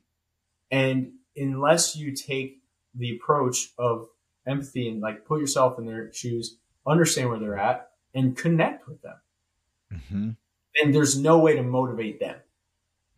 [0.71, 2.63] And unless you take
[2.95, 4.09] the approach of
[4.47, 9.03] empathy and like put yourself in their shoes, understand where they're at, and connect with
[9.03, 9.17] them.
[9.93, 10.31] Mm-hmm.
[10.83, 12.37] And there's no way to motivate them.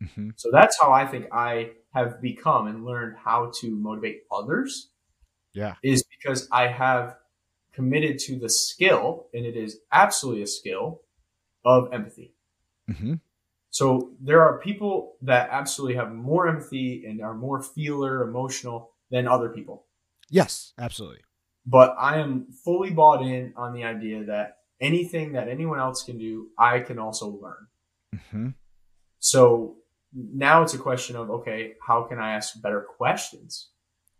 [0.01, 0.29] Mm-hmm.
[0.35, 4.89] So that's how I think I have become and learned how to motivate others.
[5.53, 5.75] Yeah.
[5.83, 7.15] Is because I have
[7.73, 11.01] committed to the skill, and it is absolutely a skill
[11.65, 12.33] of empathy.
[12.89, 13.15] Mm-hmm.
[13.71, 19.27] So there are people that absolutely have more empathy and are more feeler, emotional than
[19.27, 19.85] other people.
[20.29, 21.21] Yes, absolutely.
[21.65, 26.17] But I am fully bought in on the idea that anything that anyone else can
[26.17, 27.67] do, I can also learn.
[28.15, 28.47] Mm-hmm.
[29.19, 29.75] So
[30.13, 33.69] now it's a question of okay, how can I ask better questions?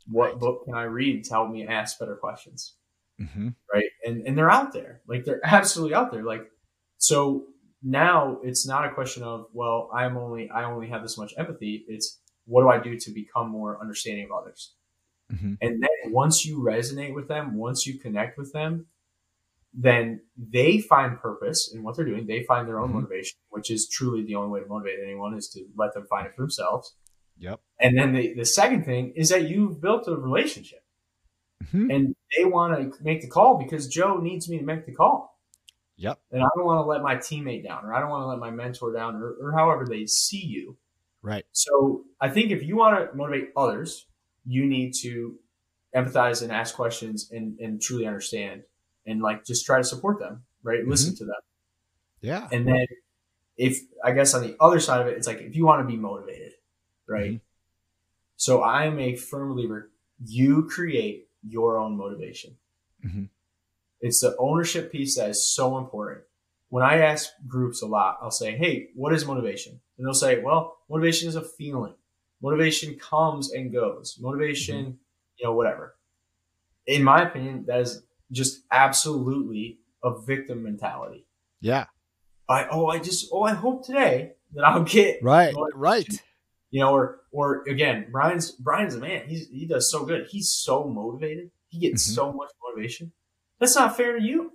[0.07, 0.39] What right.
[0.39, 2.75] book can I read to help me ask better questions?
[3.21, 3.49] Mm-hmm.
[3.73, 6.23] Right, and and they're out there, like they're absolutely out there.
[6.23, 6.49] Like
[6.97, 7.45] so
[7.81, 11.85] now it's not a question of well, I'm only I only have this much empathy.
[11.87, 14.73] It's what do I do to become more understanding of others?
[15.31, 15.53] Mm-hmm.
[15.61, 18.87] And then once you resonate with them, once you connect with them,
[19.73, 22.25] then they find purpose in what they're doing.
[22.25, 23.01] They find their own mm-hmm.
[23.01, 26.25] motivation, which is truly the only way to motivate anyone is to let them find
[26.25, 26.95] it for themselves.
[27.37, 27.59] Yep.
[27.79, 30.83] And then the, the second thing is that you've built a relationship
[31.63, 31.89] mm-hmm.
[31.89, 35.39] and they want to make the call because Joe needs me to make the call.
[35.97, 36.19] Yep.
[36.31, 38.39] And I don't want to let my teammate down or I don't want to let
[38.39, 40.77] my mentor down or, or however they see you.
[41.21, 41.45] Right.
[41.51, 44.05] So I think if you want to motivate others,
[44.45, 45.35] you need to
[45.95, 48.63] empathize and ask questions and, and truly understand
[49.09, 50.79] and like just try to support them, right?
[50.79, 50.89] Mm-hmm.
[50.91, 51.41] Listen to them.
[52.21, 52.47] Yeah.
[52.51, 52.85] And then
[53.57, 55.87] if I guess on the other side of it, it's like if you want to
[55.87, 56.53] be motivated,
[57.07, 57.33] right?
[57.33, 57.41] Mhm.
[58.37, 59.89] So I'm a firm believer
[60.25, 62.57] you create your own motivation.
[63.05, 63.29] Mhm.
[64.01, 66.25] It's the ownership piece that is so important.
[66.69, 69.79] When I ask groups a lot, I'll say, Hey, what is motivation?
[69.97, 71.95] And they'll say, Well, motivation is a feeling.
[72.41, 74.17] Motivation comes and goes.
[74.19, 74.99] Motivation,
[75.37, 75.95] you know, whatever.
[76.85, 81.25] In my opinion, that is just absolutely a victim mentality.
[81.61, 81.85] Yeah.
[82.47, 85.53] I oh I just oh I hope today that I'll get Right.
[85.53, 85.79] motivation.
[85.79, 86.23] Right.
[86.71, 89.27] You know, or or again, Brian's Brian's a man.
[89.27, 90.27] He's he does so good.
[90.29, 91.51] He's so motivated.
[91.69, 92.15] He gets Mhm.
[92.15, 93.11] so much motivation.
[93.59, 94.53] That's not fair to you.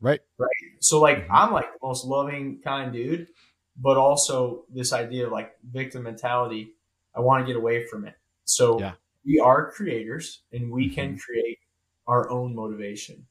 [0.00, 0.20] Right.
[0.38, 0.48] Right.
[0.80, 1.30] So like Mhm.
[1.30, 3.28] I'm like the most loving, kind dude,
[3.76, 6.74] but also this idea of like victim mentality,
[7.14, 8.14] I want to get away from it.
[8.44, 8.92] So Yeah.
[9.24, 11.58] we are creators and we can create
[12.06, 13.26] our own motivation.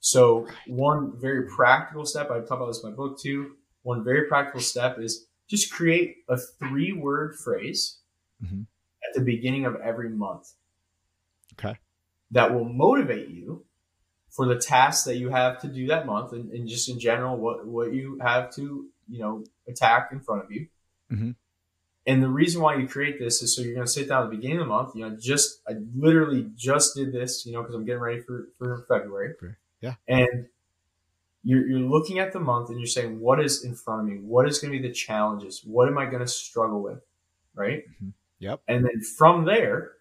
[0.00, 3.56] So one very practical step, I talk about this in my book too.
[3.82, 7.98] One very practical step is just create a three word phrase
[8.42, 8.66] Mhm.
[9.06, 10.54] at the beginning of every month
[11.54, 11.78] Okay.
[12.30, 13.64] that will motivate you
[14.30, 17.36] for the tasks that you have to do that month and, and just in general
[17.36, 20.68] what, what you have to you know attack in front of you
[21.10, 21.34] Mhm.
[22.10, 24.30] And the reason why you create this is so you're going to sit down at
[24.30, 27.60] the beginning of the month you know just i literally just did this you know
[27.62, 29.34] because i'm getting ready for, for february
[29.80, 29.94] Yeah.
[30.08, 30.46] and
[31.42, 34.16] you're, you're looking at the month and you're saying what is in front of me
[34.32, 37.00] what is going to be the challenges what am i going to struggle with
[37.54, 38.12] right Mhm.
[38.40, 38.62] Yep.
[38.68, 39.92] and then from there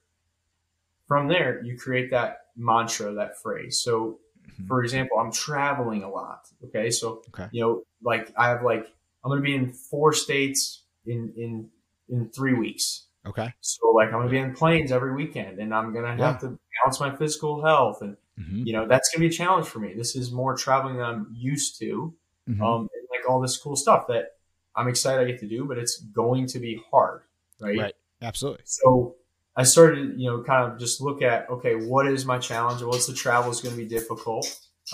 [1.08, 4.20] from there you create that mantra that phrase so
[4.60, 4.68] Mhm.
[4.68, 7.48] for example i'm traveling a lot okay so Okay.
[7.52, 8.86] you know like i have like
[9.24, 11.70] i'm going to be in four states in in
[12.10, 13.54] in three weeks Okay.
[13.62, 16.40] so like i'm going to be in planes every weekend and i'm going to have
[16.42, 18.66] to balance my physical health and Mhm.
[18.66, 21.06] you know that's going to be a challenge for me this is more traveling than
[21.06, 22.14] i'm used to
[22.50, 22.62] Mhm.
[22.62, 24.38] um and like all this cool stuff that
[24.78, 27.22] i'm excited i get to do but it's going to be hard
[27.60, 27.96] right, Right.
[28.22, 28.62] Absolutely.
[28.66, 29.16] so
[29.56, 32.82] I started, you know, kind of just look at, okay, what is my challenge?
[32.82, 34.46] What's the travel is going to be difficult?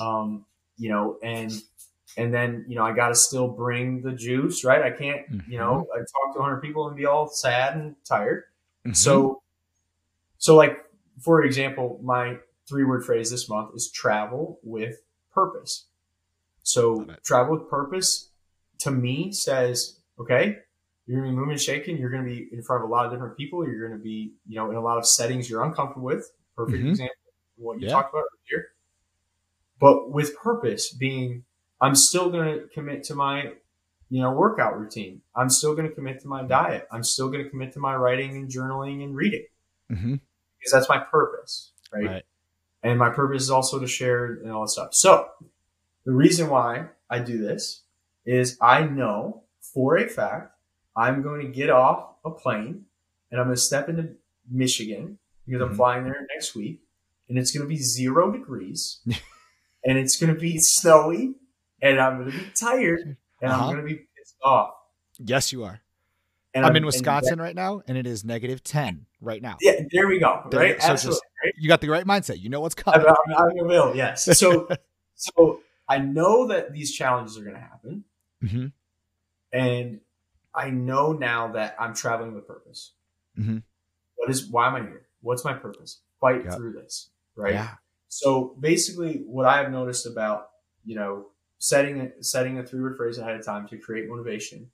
[0.01, 0.45] Um,
[0.78, 1.51] you know, and,
[2.17, 4.82] and then, you know, I got to still bring the juice, right?
[4.82, 8.43] I can't, you know, I talk to 100 people and be all sad and tired.
[8.86, 8.95] Mhm.
[8.95, 9.41] So,
[10.38, 10.78] so like,
[11.19, 15.01] for example, my three word phrase this month is travel with
[15.34, 15.88] purpose.
[16.63, 18.30] So travel with purpose
[18.80, 20.58] to me says, okay,
[21.06, 21.97] you're going to be moving and shaking.
[21.97, 23.67] You're going to be in front of a lot of different people.
[23.67, 26.32] You're going to be, you know, in a lot of settings you're uncomfortable with.
[26.56, 26.89] Perfect Mhm.
[26.91, 27.15] example
[27.58, 27.93] of what you Yeah.
[27.93, 28.69] talked about earlier.
[29.80, 31.43] But with purpose being,
[31.85, 33.53] I'm still going to commit to my,
[34.09, 35.21] you know, workout routine.
[35.35, 36.87] I'm still going to commit to my diet.
[36.91, 39.45] I'm still going to commit to my writing and journaling and reading
[39.91, 40.19] Mhm.
[40.57, 42.05] because that's my purpose, right?
[42.05, 42.23] Right.
[42.83, 44.89] And my purpose is also to share and all that stuff.
[44.93, 45.29] So
[46.05, 47.83] the reason why I do this
[48.25, 49.43] is I know
[49.73, 50.53] for a fact
[50.95, 52.85] I'm going to get off a plane
[53.29, 54.15] and I'm going to step into
[54.49, 55.75] Michigan because I'm Mhm.
[55.77, 56.81] flying there next week
[57.29, 59.01] and it's going to be zero degrees
[59.85, 61.35] and it's going to be snowy
[61.81, 63.63] and I'm going to be tired and Uh-huh.
[63.67, 64.71] I'm going to be pissed off.
[65.19, 65.81] Yes, you are.
[66.53, 69.57] And I'm in and Wisconsin right now, and it is negative ten right now.
[69.59, 70.41] yeah, there we go.
[70.49, 70.81] There- Right?
[70.81, 71.15] so Absolutely.
[71.17, 71.53] just- right?
[71.57, 72.39] You got the right mindset.
[72.39, 73.07] You know what's I'm, coming.
[73.07, 74.23] I'm, I'm a will, yes.
[74.39, 74.67] So,
[75.15, 75.59] so
[75.89, 78.03] I know that these challenges are going to happen,
[78.43, 78.71] Mhm.
[79.51, 79.99] and
[80.53, 82.93] I know now that I'm traveling with purpose.
[83.38, 83.63] Mhm.
[84.15, 84.49] What is?
[84.49, 85.07] Why am I here?
[85.21, 85.99] What's my purpose?
[86.21, 86.53] Fight Yep.
[86.55, 87.53] through this, right?
[87.53, 87.75] Yeah.
[88.07, 90.49] So basically, what I have noticed about
[90.85, 94.69] you know setting a, setting a three word phrase ahead of time to create motivation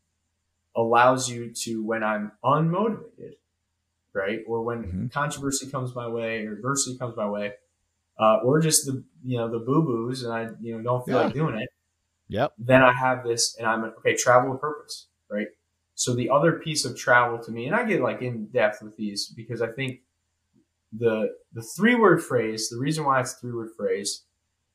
[0.76, 3.36] allows you to when I'm unmotivated,
[4.14, 5.12] right, or when Mhm.
[5.12, 7.54] controversy comes my way or adversity comes my way,
[8.20, 11.18] uh, or just the you know the boo boos and I you know don't feel
[11.18, 11.26] Yeah.
[11.26, 11.70] like doing it,
[12.30, 12.54] Yep.
[12.58, 15.48] then I have this and I'm okay travel with purpose, right?
[15.96, 18.96] So the other piece of travel to me, and I get like in depth with
[18.98, 20.02] these because I think
[20.94, 24.26] the the three word phrase, the reason why it's three word phrase,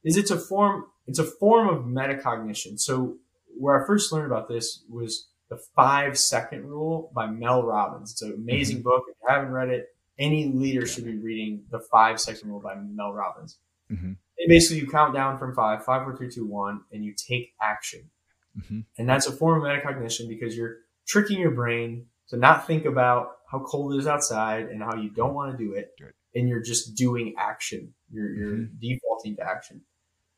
[0.04, 2.78] is it's a form it's a form of metacognition.
[2.78, 3.16] So
[3.58, 8.12] where I first learned about this was the five second rule by Mel Robbins.
[8.12, 9.04] It's an amazing book.
[9.08, 9.86] If you haven't read it,
[10.18, 13.58] any leader should be reading the five second rule by Mel Robbins.
[13.90, 14.16] Mhm.
[14.38, 17.54] And basically you count down from five, five, four, three, two, one, and you take
[17.62, 18.10] action.
[18.58, 18.84] Mhm.
[18.98, 23.36] And that's a form of metacognition because you're tricking your brain to not think about
[23.50, 25.94] how cold it is outside and how you don't want to do it.
[25.98, 26.12] Good.
[26.34, 27.94] And you're just doing action.
[28.10, 28.80] You're, you're Mhm.
[28.80, 29.82] defaulting to action.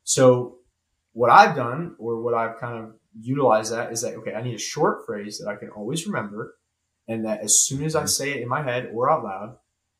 [0.09, 0.57] So
[1.13, 4.55] what I've done or what I've kind of utilized that is that, okay, I need
[4.55, 6.57] a short phrase that I can always remember.
[7.09, 8.09] And that as soon as I Mhm.
[8.09, 9.59] say it in my head or out loud,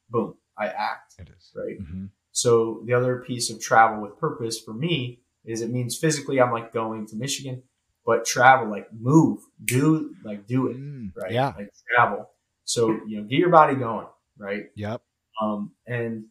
[0.09, 1.17] boom, I act.
[1.19, 1.53] It is.
[1.55, 1.79] Right.
[1.79, 2.07] Mm-hmm.
[2.33, 6.53] So the other piece of travel with purpose for me is it means physically I'm
[6.53, 7.63] like going to Michigan,
[8.07, 11.33] but travel, like move, do like do it, Mm, right?
[11.33, 11.53] Yeah.
[11.55, 12.31] Like travel.
[12.65, 14.07] So, you know, get your body going,
[14.39, 14.65] right?
[14.75, 15.03] Yep.
[15.43, 16.27] Um, and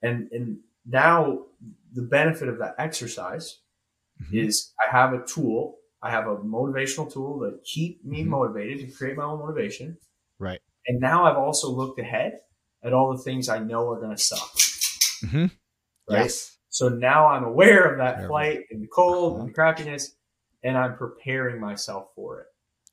[0.00, 1.46] and and now
[1.92, 3.60] the benefit of that exercise
[4.22, 4.44] Mhm.
[4.46, 8.28] is I have a tool, I have a motivational tool to keep me Mhm.
[8.28, 9.98] motivated to create my own motivation.
[10.38, 10.60] Right.
[10.86, 12.40] And now I've also looked ahead
[12.82, 14.50] at all the things I know are going to suck.
[15.24, 15.46] Mm-hmm.
[16.08, 16.22] Right.
[16.22, 16.56] Yes.
[16.70, 19.42] So now I'm aware of that of flight and the cold Uh-huh.
[19.44, 20.14] and the crappiness,
[20.62, 22.46] and I'm preparing myself for it.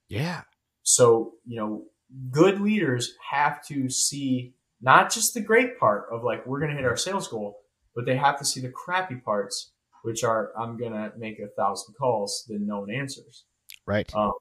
[0.10, 0.44] Yeah.
[0.84, 1.86] So, you know,
[2.32, 6.78] good leaders have to see not just the great part of like, we're going to
[6.78, 7.60] hit our sales goal,
[7.98, 9.72] but they have to see the crappy parts,
[10.04, 13.46] which are, I'm going to make a thousand calls, then no one answers.
[13.88, 14.14] Right.
[14.14, 14.34] Um,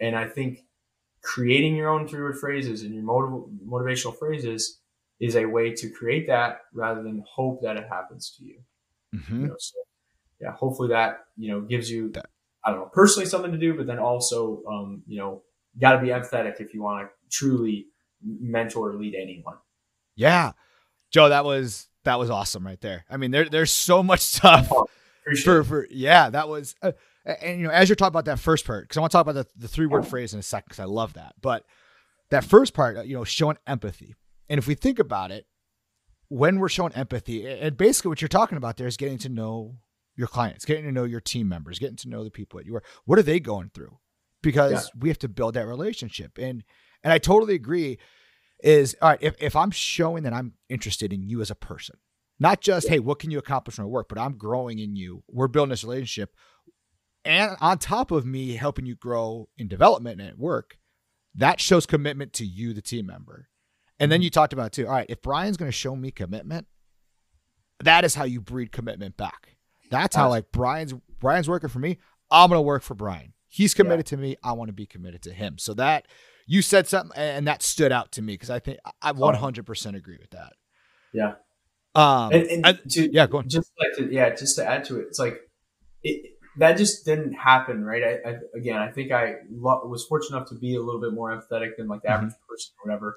[0.00, 0.60] and I think
[1.22, 4.80] creating your own three word phrases and your motiv- motivational phrases
[5.20, 8.60] is a way to create that rather than hope that it happens to you.
[9.14, 9.42] Mm-hmm.
[9.42, 9.78] You know, so
[10.40, 12.30] yeah, hopefully that you know gives you That-
[12.64, 15.42] I don't know personally something to do, but then also um, you know
[15.78, 17.88] got to be empathetic if you want to truly
[18.24, 19.56] mentor or lead anyone.
[20.16, 20.52] Yeah.
[21.10, 23.04] Joe, that was that was awesome right there.
[23.10, 24.70] I mean, there there's so much stuff
[25.22, 26.92] Appreciate for for yeah, that was uh,
[27.24, 29.26] and you know, as you're talking about that first part, because I want to talk
[29.26, 31.34] about the, the three word phrase in a second, because I love that.
[31.40, 31.64] But
[32.30, 34.14] that first part, uh, you know, showing empathy,
[34.48, 35.46] and if we think about it,
[36.28, 39.76] when we're showing empathy, and basically what you're talking about there is getting to know
[40.16, 42.74] your clients, getting to know your team members, getting to know the people that you
[42.74, 42.82] are.
[43.04, 43.98] What are they going through?
[44.42, 45.00] Because Yeah.
[45.00, 46.64] we have to build that relationship, and
[47.04, 47.98] and I totally agree.
[48.62, 51.96] Is all right if if I'm showing that I'm interested in you as a person,
[52.38, 55.24] not just hey, what can you accomplish in my work, but I'm growing in you.
[55.28, 56.34] We're building this relationship,
[57.24, 60.78] and on top of me helping you grow in development and at work,
[61.34, 63.48] that shows commitment to you, the team member.
[63.98, 64.24] And then mm-hmm.
[64.24, 64.86] you talked about too.
[64.86, 66.66] All right, if Brian's going to show me commitment,
[67.82, 69.56] that is how you breed commitment back.
[69.90, 71.98] That's how like Brian's Brian's working for me.
[72.30, 73.34] I'm going to work for Brian.
[73.48, 74.36] He's committed to me.
[74.42, 75.58] I want to be committed to him.
[75.58, 76.06] So that
[76.52, 80.18] you said something, and that stood out to me because I think I 100% agree
[80.20, 80.52] with that.
[81.14, 81.34] Yeah.
[81.94, 82.32] Um.
[82.32, 83.26] And, and I- to, yeah.
[83.26, 83.48] Go on.
[83.48, 85.36] just like to, yeah, just to add to it, it's like
[86.02, 88.02] it that just didn't happen, right?
[88.04, 91.12] I, I again, I think I lo- was fortunate enough to be a little bit
[91.14, 92.16] more empathetic than like the Mm-hmm.
[92.26, 93.16] average person or whatever,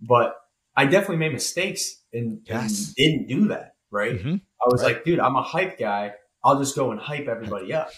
[0.00, 0.36] but
[0.76, 2.94] I definitely made mistakes and, Yes.
[2.96, 4.16] and didn't do that, right?
[4.20, 4.40] Mhm.
[4.64, 4.94] I was Right.
[4.94, 6.12] like, dude, I'm a hype guy.
[6.44, 7.90] I'll just go and hype everybody up,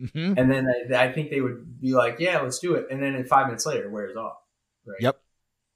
[0.00, 0.38] Mhm.
[0.38, 3.14] and then I, I think they would be like, yeah, let's do it, and then
[3.14, 4.36] in five minutes later, it wears off,
[4.86, 5.00] right?
[5.00, 5.20] Yep.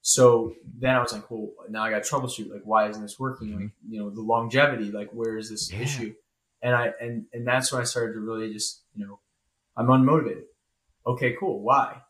[0.02, 2.50] So then I was like, well, now I got to troubleshoot.
[2.50, 3.48] Like, why isn't this working?
[3.48, 3.60] Mhm.
[3.60, 4.92] Like, you know, the longevity.
[4.92, 5.80] Like, where is this Yeah.
[5.80, 6.14] issue?
[6.62, 9.18] And I and and that's when I started to really just, you know,
[9.76, 10.44] I'm unmotivated.
[11.06, 11.60] Okay, cool.
[11.60, 12.02] Why?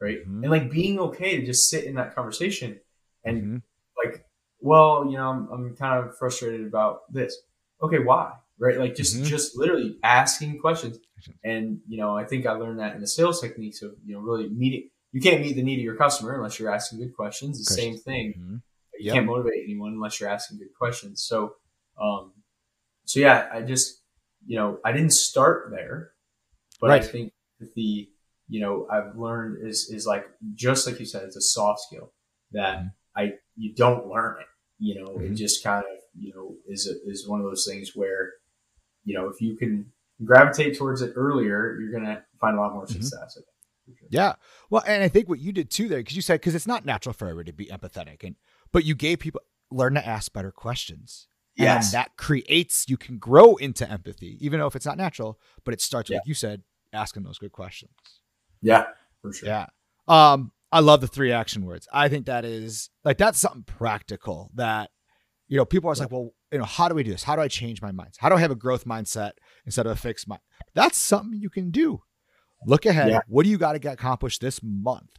[0.00, 0.26] Right.
[0.26, 0.42] Mhm.
[0.42, 2.80] And like being okay to just sit in that conversation
[3.24, 3.62] and Mhm.
[4.04, 4.24] like,
[4.60, 7.36] well, you know, I'm, I'm kind of frustrated about this.
[7.82, 8.32] Okay, why?
[8.58, 8.78] Right.
[8.78, 9.24] Like just Mhm.
[9.24, 10.98] just literally asking questions.
[11.44, 14.20] And you know, I think I learned that in the sales techniques of you know
[14.20, 14.90] really meeting.
[15.12, 17.58] You can't meet the need of your customer unless you're asking good questions.
[17.58, 18.02] The same Questions.
[18.04, 18.34] thing.
[18.38, 18.62] Mhm.
[18.98, 19.14] You Yep.
[19.14, 21.22] can't motivate anyone unless you're asking good questions.
[21.22, 21.56] So,
[22.00, 22.32] um,
[23.04, 24.02] so yeah, I just,
[24.46, 26.12] you know, I didn't start there,
[26.80, 28.08] but I think that the,
[28.48, 32.12] you know, I've learned is, is like, just like you said, it's a soft skill
[32.52, 32.92] that Mhm.
[33.14, 34.46] I, you don't learn it,
[34.78, 35.36] you know, it Mhm.
[35.36, 38.34] just kind of, you know, is, a, is one of those things where,
[39.04, 39.92] you know, if you can
[40.24, 42.92] gravitate towards it earlier, you're going to find a lot more Mhm.
[42.92, 43.38] success.
[43.84, 44.08] For sure.
[44.10, 44.34] Yeah.
[44.70, 46.84] Well, and I think what you did too there, because you said because it's not
[46.84, 48.36] natural for everybody to be empathetic, and
[48.72, 51.28] but you gave people learn to ask better questions.
[51.56, 51.86] Yes.
[51.86, 55.72] And that creates you can grow into empathy, even though if it's not natural, but
[55.72, 56.16] it starts Yeah.
[56.18, 57.92] like you said, asking those good questions.
[58.60, 58.86] Yeah,
[59.22, 59.48] for sure.
[59.48, 59.66] Yeah.
[60.08, 61.86] Um, I love the three action words.
[61.92, 64.90] I think that is like that's something practical that
[65.48, 67.22] you know people are always like, well, you know, how do we do this?
[67.22, 68.16] How do I change my mindset?
[68.18, 69.32] How do I have a growth mindset
[69.66, 70.40] instead of a fixed mind?
[70.74, 72.02] That's something you can do.
[72.64, 73.10] Look ahead.
[73.10, 73.20] Yeah.
[73.28, 75.10] What do you got to get accomplished this month?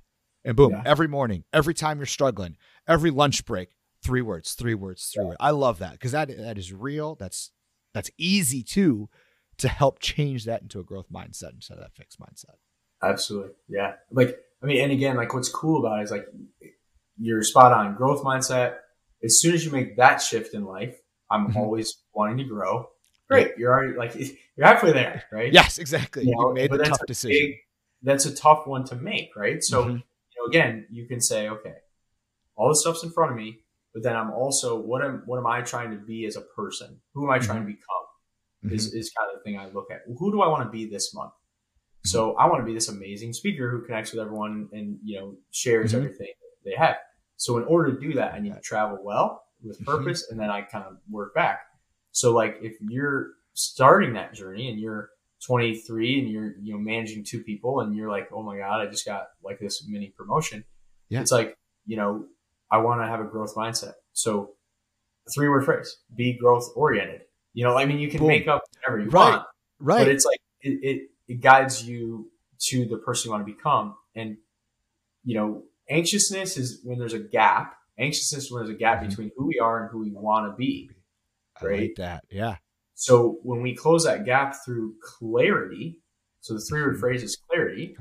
[0.43, 0.83] And boom, Yeah.
[0.85, 2.57] every morning, every time you're struggling,
[2.87, 3.69] every lunch break,
[4.03, 5.27] three words, three words, three Yeah.
[5.29, 5.37] words.
[5.39, 7.15] I love that because that that is real.
[7.15, 7.51] That's
[7.93, 9.09] that's easy too
[9.57, 12.55] to help change that into a growth mindset instead of that fixed mindset.
[13.03, 13.53] Absolutely.
[13.67, 13.95] Yeah.
[14.11, 16.25] Like, I mean, and again, like what's cool about it is like
[17.17, 18.77] you're spot on growth mindset.
[19.23, 20.95] As soon as you make that shift in life,
[21.31, 21.55] I'm Mhm.
[21.57, 22.89] always wanting to grow.
[23.29, 23.57] Great.
[23.57, 24.15] You're already like,
[24.55, 25.51] you're halfway there, right?
[25.51, 26.23] Yes, exactly.
[26.25, 27.47] You You, made the that's tough a decision.
[27.47, 27.57] big-
[28.03, 29.61] that's a tough one to make, right?
[29.63, 29.93] So, Mhm.
[29.95, 31.73] you know, again, you can say, okay,
[32.55, 33.63] all the stuff's in front of me,
[33.93, 37.01] but then I'm also, what am, what am I trying to be as a person?
[37.15, 38.03] Who am I trying to become?
[38.65, 38.71] Mhm.
[38.73, 40.01] is, is kind of the thing I look at.
[40.17, 41.31] Who do I want to be this month?
[42.03, 45.35] So I want to be this amazing speaker who connects with everyone and you know
[45.51, 45.97] shares Mhm.
[45.97, 46.33] everything
[46.65, 46.97] they have.
[47.35, 49.43] So in order to do that, I need to travel well.
[49.63, 49.85] with mm-hmm.
[49.91, 50.33] purpose, mm-hmm.
[50.33, 51.61] and then I kind of work back.
[52.17, 55.11] So like if you're starting that journey and you're
[55.45, 58.87] 23 and you're you know managing two people and you're like, oh my god, I
[58.87, 60.63] just got like this mini promotion.
[61.09, 61.21] Yeah.
[61.21, 61.55] It's like
[61.85, 62.25] you know
[62.71, 63.93] I want to have a growth mindset.
[64.13, 64.55] So
[65.31, 67.21] three word phrase: be growth oriented.
[67.53, 68.29] You know, I mean, you can Boom.
[68.29, 69.31] make up whatever you right.
[69.33, 69.45] want,
[69.79, 69.99] right?
[69.99, 72.31] But it's like it, it it guides you
[72.69, 74.37] to the person you want to become, and
[75.23, 77.75] you know, anxiousness is when there's a gap.
[77.99, 79.09] Anxiousness is when there's a gap mm-hmm.
[79.09, 80.89] between who we are and who we want to be.
[81.61, 81.81] Right.
[81.81, 82.23] Like that.
[82.29, 82.55] Yeah.
[82.95, 85.99] So when we close that gap through clarity,
[86.41, 86.99] so the three word mm-hmm.
[86.99, 87.95] phrase is clarity,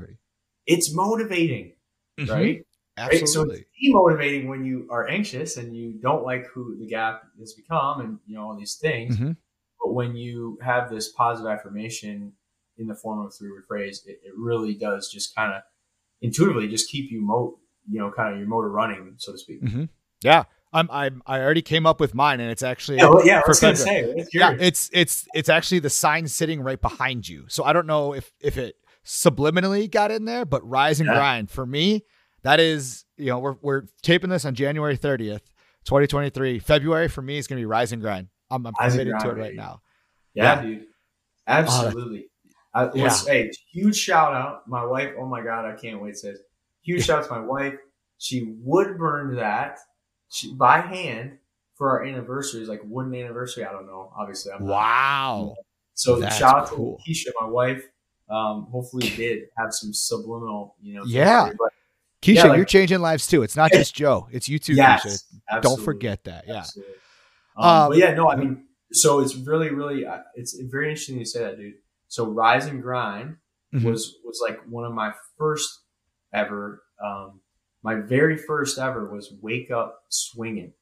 [0.66, 1.74] it's motivating,
[2.18, 2.32] mm-hmm.
[2.32, 2.62] right?
[2.98, 3.20] Absolutely.
[3.20, 3.28] Right?
[3.28, 7.52] So it's demotivating when you are anxious and you don't like who the gap has
[7.52, 9.16] become and you know all these things.
[9.16, 9.32] Mm-hmm.
[9.80, 12.32] But when you have this positive affirmation
[12.78, 15.62] in the form of three word phrase, it, it really does just kind of
[16.22, 19.62] intuitively just keep you mo you know kind of your motor running, so to speak.
[19.62, 19.84] Mm-hmm.
[20.22, 20.44] Yeah.
[20.72, 23.08] I'm, I'm I already came up with mine, and it's actually yeah.
[23.08, 26.80] Well, yeah, I was gonna say, yeah, it's it's it's actually the sign sitting right
[26.80, 27.44] behind you.
[27.48, 31.14] So I don't know if if it subliminally got in there, but rise and yeah.
[31.14, 32.04] grind for me,
[32.42, 35.42] that is you know we're we're taping this on January 30th,
[35.84, 36.58] 2023.
[36.58, 38.28] February for me is gonna be rise and grind.
[38.50, 39.80] I'm, I'm committed grind, to it right now.
[40.34, 40.62] Yeah, yeah.
[40.62, 40.86] dude,
[41.46, 42.28] absolutely.
[42.74, 43.16] Uh, I, yeah.
[43.26, 45.12] Hey, huge shout out, my wife.
[45.18, 46.16] Oh my god, I can't wait.
[46.16, 46.38] Says
[46.82, 47.74] huge shout out to my wife.
[48.18, 49.78] She would burn that
[50.36, 51.38] she, by hand
[51.74, 53.64] for our anniversaries, like wooden anniversary.
[53.64, 54.12] I don't know.
[54.16, 55.54] Obviously, I'm wow.
[55.56, 55.64] Not,
[55.94, 56.98] so That's shout out cool.
[56.98, 57.82] to Keisha, my wife.
[58.28, 61.04] Um, hopefully, did have some subliminal, you know.
[61.06, 61.50] Yeah.
[61.58, 61.70] But,
[62.22, 63.42] Keisha, yeah, like, you're changing lives too.
[63.42, 64.28] It's not just Joe.
[64.32, 65.22] It's you too, yes, Keisha.
[65.50, 65.76] Absolutely.
[65.76, 66.44] Don't forget that.
[66.46, 66.64] Yeah.
[67.56, 71.18] Um, um, but yeah, no, I mean, so it's really, really, uh, it's very interesting
[71.18, 71.74] you say that, dude.
[72.08, 73.36] So rise and grind
[73.74, 73.88] mm-hmm.
[73.88, 75.68] was was like one of my first
[76.32, 77.40] ever um,
[77.86, 80.72] my very first ever was wake up swinging.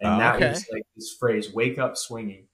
[0.00, 0.48] And oh, that okay.
[0.48, 2.46] was like this phrase, wake up swinging.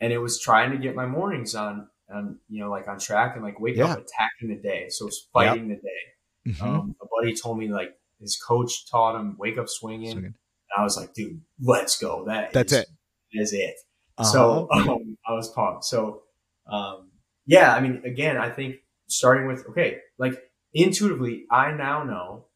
[0.00, 3.34] And it was trying to get my mornings on, on you know, like on track
[3.34, 3.92] and like wake yeah.
[3.92, 4.86] up attacking the day.
[4.88, 5.82] So it's fighting yep.
[5.82, 6.54] the day.
[6.54, 6.66] Mm-hmm.
[6.66, 7.90] Um, a buddy told me like
[8.22, 10.12] his coach taught him wake up swinging.
[10.12, 10.24] swinging.
[10.24, 12.24] And I was like, dude, let's go.
[12.26, 12.88] That That's is, it.
[13.34, 13.74] That is it.
[14.16, 14.32] Uh-huh.
[14.32, 15.84] So um, I was pumped.
[15.84, 16.22] So,
[16.72, 17.10] um,
[17.44, 18.76] yeah, I mean, again, I think
[19.08, 20.42] starting with, okay, like
[20.72, 22.46] intuitively, I now know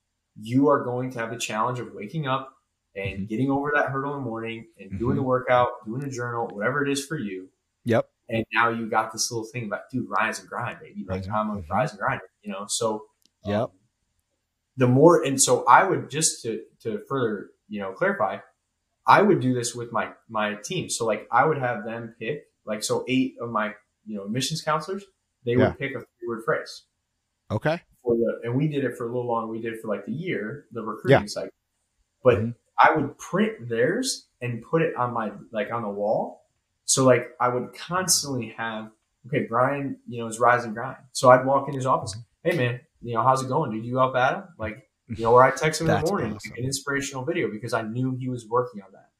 [0.40, 2.52] you are going to have the challenge of waking up
[2.96, 3.24] and mm-hmm.
[3.26, 4.98] getting over that hurdle in the morning and mm-hmm.
[4.98, 7.48] doing the workout, doing a journal, whatever it is for you.
[7.84, 8.08] Yep.
[8.28, 11.04] And now you got this little thing about, dude, rise and grind, baby.
[11.06, 12.64] Like I'm a rise and grinder, you know?
[12.68, 13.04] So,
[13.44, 13.70] um, yep.
[14.76, 18.38] the more, and so I would just to, to further, you know, clarify,
[19.06, 20.88] I would do this with my, my team.
[20.88, 23.74] So like I would have them pick like, so eight of my,
[24.06, 25.04] you know, missions counselors,
[25.44, 25.68] they yeah.
[25.68, 26.84] would pick a three word phrase.
[27.50, 29.50] Okay for the, and we did it for a little longer.
[29.50, 31.26] We did it for like the year, the recruiting yeah.
[31.26, 31.50] cycle.
[32.22, 32.50] But mm-hmm.
[32.78, 36.46] I would print theirs and put it on my, like on the wall.
[36.84, 38.90] So like I would constantly have,
[39.26, 40.98] okay, Brian, you know, is rise and grind.
[41.12, 42.14] So I'd walk in his office.
[42.42, 43.70] Hey man, you know, how's it going?
[43.72, 44.44] Did you up at him?
[44.58, 46.52] Like, you know, where I text him in the morning, awesome.
[46.58, 49.10] an inspirational video because I knew he was working on that.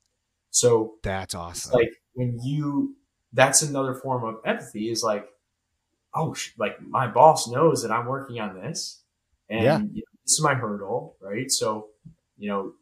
[0.51, 1.73] So that's awesome.
[1.73, 2.97] Like when you,
[3.33, 5.27] that's another form of empathy is like,
[6.15, 9.03] oh, like my boss knows that I'm working on this,
[9.49, 9.79] and yeah.
[9.79, 11.51] you know, this is my hurdle, right?
[11.51, 11.89] So,
[12.39, 12.73] you know,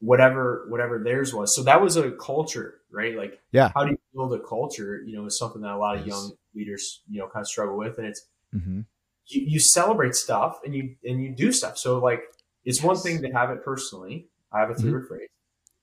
[0.00, 1.54] whatever whatever theirs was.
[1.54, 3.16] So that was a culture, right?
[3.16, 5.02] Like, yeah, how do you build a culture?
[5.04, 6.14] You know, is something that a lot of yes.
[6.14, 8.80] young leaders, you know, kind of struggle with, and it's mm-hmm.
[9.26, 11.78] you, you celebrate stuff and you and you do stuff.
[11.78, 12.22] So like,
[12.64, 12.86] it's yes.
[12.86, 14.28] one thing to have it personally.
[14.52, 15.08] I have a three word mm-hmm.
[15.08, 15.28] phrase,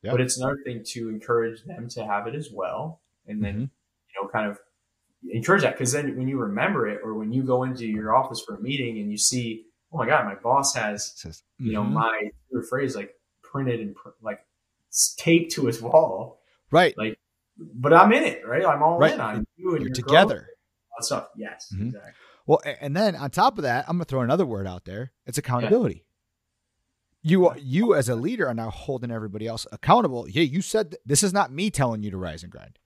[0.01, 0.13] yep.
[0.13, 3.61] but it's another thing to encourage them to have it as well, and then mm-hmm.
[3.61, 4.59] you know, kind of
[5.32, 8.43] encourage that because then when you remember it or when you go into your office
[8.45, 11.65] for a meeting and you see, oh my God, my boss has, mm-hmm.
[11.65, 11.93] you know, mm-hmm.
[11.93, 12.30] my
[12.69, 13.13] phrase like
[13.43, 14.39] printed and pr- like
[15.17, 16.39] taped to his wall.
[16.71, 16.97] Right.
[16.97, 17.17] Like,
[17.57, 18.65] but I'm in it, right?
[18.65, 19.13] I'm all right.
[19.13, 20.49] in on you and You're together.
[21.01, 21.28] Stuff.
[21.36, 21.88] Yes, mm-hmm.
[21.88, 22.13] exactly.
[22.47, 25.11] Well, and then on top of that, I'm gonna throw another word out there.
[25.26, 26.05] It's accountability.
[27.21, 27.30] Yeah.
[27.32, 30.30] You, you as a leader are now holding everybody else accountable.
[30.30, 32.78] Yeah, you said th- this is not me telling you to rise and grind.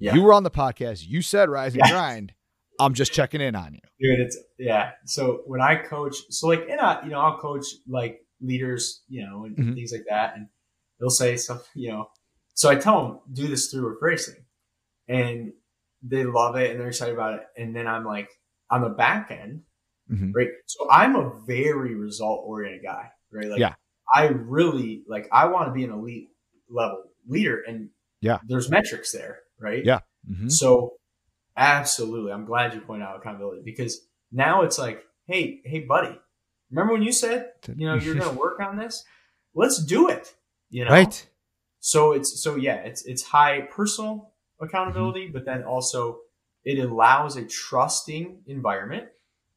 [0.00, 0.14] Yeah.
[0.14, 1.06] You were on the podcast.
[1.06, 2.32] You said rise and grind.
[2.80, 3.80] I'm just checking in on you.
[4.00, 4.92] Dude, it's yeah.
[5.04, 9.24] So when I coach, so like in a, you know, I'll coach like leaders, you
[9.24, 9.74] know, and mm-hmm.
[9.74, 10.34] things like that.
[10.36, 10.48] And
[10.98, 12.08] they'll say stuff, you know.
[12.54, 14.46] So I tell them, do this through racing.
[15.08, 15.52] And
[16.02, 17.42] they love it and they're excited about it.
[17.56, 18.30] And then I'm like,
[18.70, 19.62] on the back end,
[20.10, 20.32] mm-hmm.
[20.32, 20.48] right?
[20.66, 23.48] So I'm a very result oriented guy, right?
[23.48, 23.74] Like yeah.
[24.14, 26.28] I really like I want to be an elite
[26.70, 27.90] level leader and
[28.20, 29.84] yeah, there's metrics there right?
[29.84, 30.00] Yeah.
[30.28, 30.48] Mm-hmm.
[30.48, 30.94] So
[31.56, 34.00] absolutely, I'm glad you point out accountability because
[34.32, 36.18] now it's like, hey, hey, buddy,
[36.70, 39.04] remember when you said you know you're going to work on this?
[39.54, 40.34] Let's do it.
[40.70, 41.26] You know, right?
[41.80, 45.32] so it's so yeah, it's it's high personal accountability, mm-hmm.
[45.32, 46.20] but then also
[46.64, 49.08] it allows a trusting environment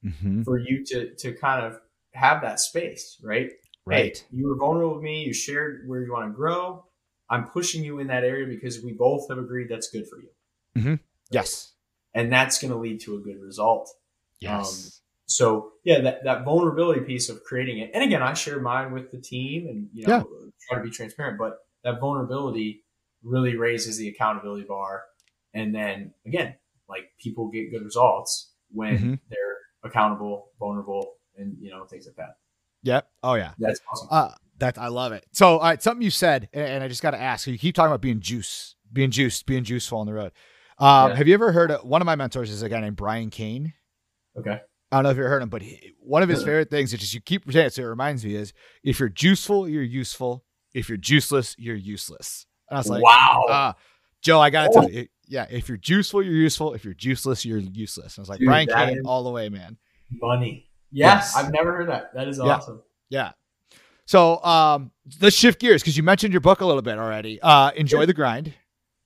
[0.04, 0.43] mm-hmm.
[0.43, 1.80] for you to to kind of
[2.14, 3.51] have that space, right?
[3.86, 4.18] Right.
[4.18, 5.24] Hey, you were vulnerable with me.
[5.24, 6.86] You shared where you want to grow.
[7.30, 10.30] I'm pushing you in that area because we both have agreed that's good for you.
[10.78, 10.96] Mm-hmm.
[11.32, 11.74] Yes.
[12.14, 13.90] And that's going to lead to a good result.
[14.40, 14.86] Yes.
[14.86, 14.92] Um,
[15.26, 17.92] so yeah, that, that vulnerability piece of creating it.
[17.94, 20.50] And again, I share mine with the team and, you know, yeah.
[20.70, 22.84] try to be transparent, but that vulnerability
[23.24, 25.04] really raises the accountability bar.
[25.54, 26.56] And then again,
[26.90, 29.14] like people get good results when mm-hmm.
[29.30, 32.38] they're accountable, vulnerable, and you know, things like that.
[32.84, 33.08] Yep.
[33.24, 33.54] Oh yeah.
[33.58, 34.08] That's awesome.
[34.12, 35.26] Uh, that I love it.
[35.32, 37.47] So, all right, something you said, and I just got to ask.
[37.47, 40.32] You keep talking about being juice, being juiced, being juiceful on the road.
[40.80, 41.16] Um, yeah.
[41.16, 43.74] Have you ever heard of one of my mentors is a guy named Brian Cain?
[44.38, 44.60] Okay.
[44.91, 46.45] I don't know if you heard him, but he, one of his yeah.
[46.45, 47.74] favorite things is just you keep saying it.
[47.74, 50.45] So it reminds me is if you're juiceful, you're useful.
[50.74, 52.45] If you're juiceless, you're useless.
[52.70, 53.74] And I was like, wow, uh,
[54.22, 54.82] Joe, I got to oh.
[54.82, 56.74] tell you, yeah, if you're juiceful, you're useful.
[56.74, 58.18] If you're juiceless, you're useless.
[58.18, 59.78] And I was like, Dude, Brian Cain, all the way, man.
[60.12, 60.70] Money.
[60.91, 62.14] Yes, I've never heard that.
[62.14, 62.82] That is awesome.
[63.10, 63.32] Yeah.
[64.06, 64.91] So um,
[65.22, 67.41] let's shift gears because you mentioned your book a little bit already.
[67.41, 68.06] Uh, Enjoy yeah.
[68.06, 68.54] the grind.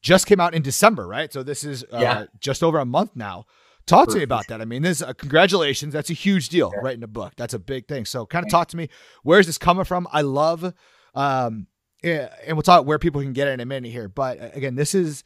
[0.01, 1.31] Just came out in December, right?
[1.31, 2.25] So this is uh, yeah.
[2.39, 3.45] just over a month now.
[3.85, 4.11] Talk Perfect.
[4.11, 4.61] to me about that.
[4.61, 5.93] I mean, this uh, congratulations.
[5.93, 6.81] That's a huge deal, yeah.
[6.83, 7.33] writing a book.
[7.37, 8.05] That's a big thing.
[8.05, 8.89] So kind of talk to me.
[9.23, 10.07] Where's this coming from?
[10.11, 10.73] I love,
[11.15, 11.67] um,
[12.03, 14.09] yeah, and we'll talk where people can get it in a minute here.
[14.09, 15.23] But uh, again, this is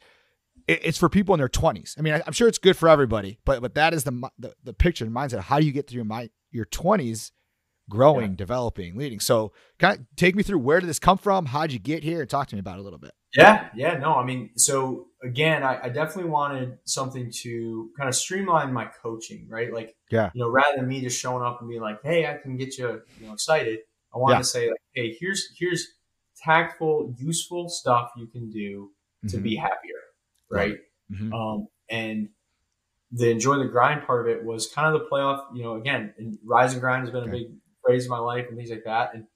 [0.68, 1.98] it's for people in their 20s.
[1.98, 4.54] I mean, I, am sure it's good for everybody, but but that is the the,
[4.62, 5.40] the picture, mindset.
[5.40, 7.32] How do you get through your my your 20s
[7.88, 8.36] growing, yeah.
[8.36, 9.20] developing, leading.
[9.20, 11.46] So, kind of take me through where did this come from?
[11.46, 12.24] How'd you get here?
[12.26, 13.12] Talk to me about it a little bit.
[13.34, 18.14] Yeah, yeah, no, I mean, so again, I, I definitely wanted something to kind of
[18.14, 19.72] streamline my coaching, right?
[19.72, 22.36] Like, yeah, you know, rather than me just showing up and being like, "Hey, I
[22.36, 23.80] can get you, you know, excited,"
[24.14, 24.38] I wanted yeah.
[24.40, 25.86] to say, like, "Hey, here's here's
[26.44, 28.90] tactful, useful stuff you can do
[29.28, 29.42] to mm-hmm.
[29.42, 30.00] be happier,
[30.50, 30.76] right?"
[31.10, 31.32] Mm-hmm.
[31.32, 32.28] Um, and
[33.12, 35.44] the enjoy the grind part of it was kind of the playoff.
[35.54, 37.30] You know, again, and rise and grind has been okay.
[37.30, 37.46] a big
[37.92, 39.14] phrase in my life and things like that.
[39.14, 39.26] And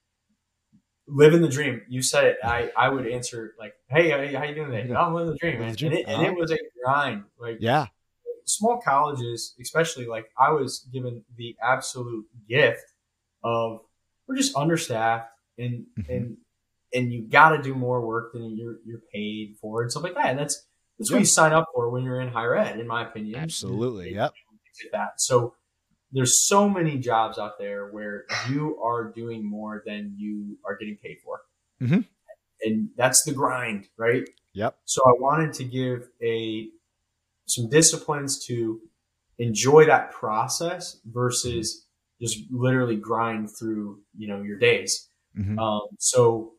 [1.06, 1.82] living the dream.
[1.88, 2.38] You said it.
[2.42, 4.92] I, I would answer like, Hey, how, you doing today?
[4.94, 5.68] I'm living the dream, man.
[5.70, 7.24] And it, and it was a grind.
[7.38, 7.86] Like, yeah,
[8.44, 12.84] small colleges, especially like I was given the absolute gift
[13.44, 13.80] of
[14.26, 16.12] we're just understaffed and, mm-hmm.
[16.12, 16.36] and,
[16.92, 20.14] and you got to do more work than you're, you're paid for and stuff like
[20.14, 20.30] that.
[20.30, 20.64] And that's,
[20.98, 23.38] that's what you sign up for when you're in higher ed, in my opinion.
[23.38, 24.14] Absolutely.
[24.14, 24.32] Yep.
[24.82, 25.20] Like that.
[25.20, 25.54] So
[26.12, 30.96] there's so many jobs out there where you are doing more than you are getting
[30.96, 31.40] paid for.
[31.82, 32.00] Mm-hmm.
[32.62, 34.28] And that's the grind, right?
[34.54, 34.76] Yep.
[34.84, 36.68] So I wanted to give a
[37.46, 38.80] some disciplines to
[39.38, 41.86] enjoy that process versus
[42.20, 45.08] just literally grind through, you know, your days.
[45.38, 45.58] Mm-hmm.
[45.58, 46.54] Um, so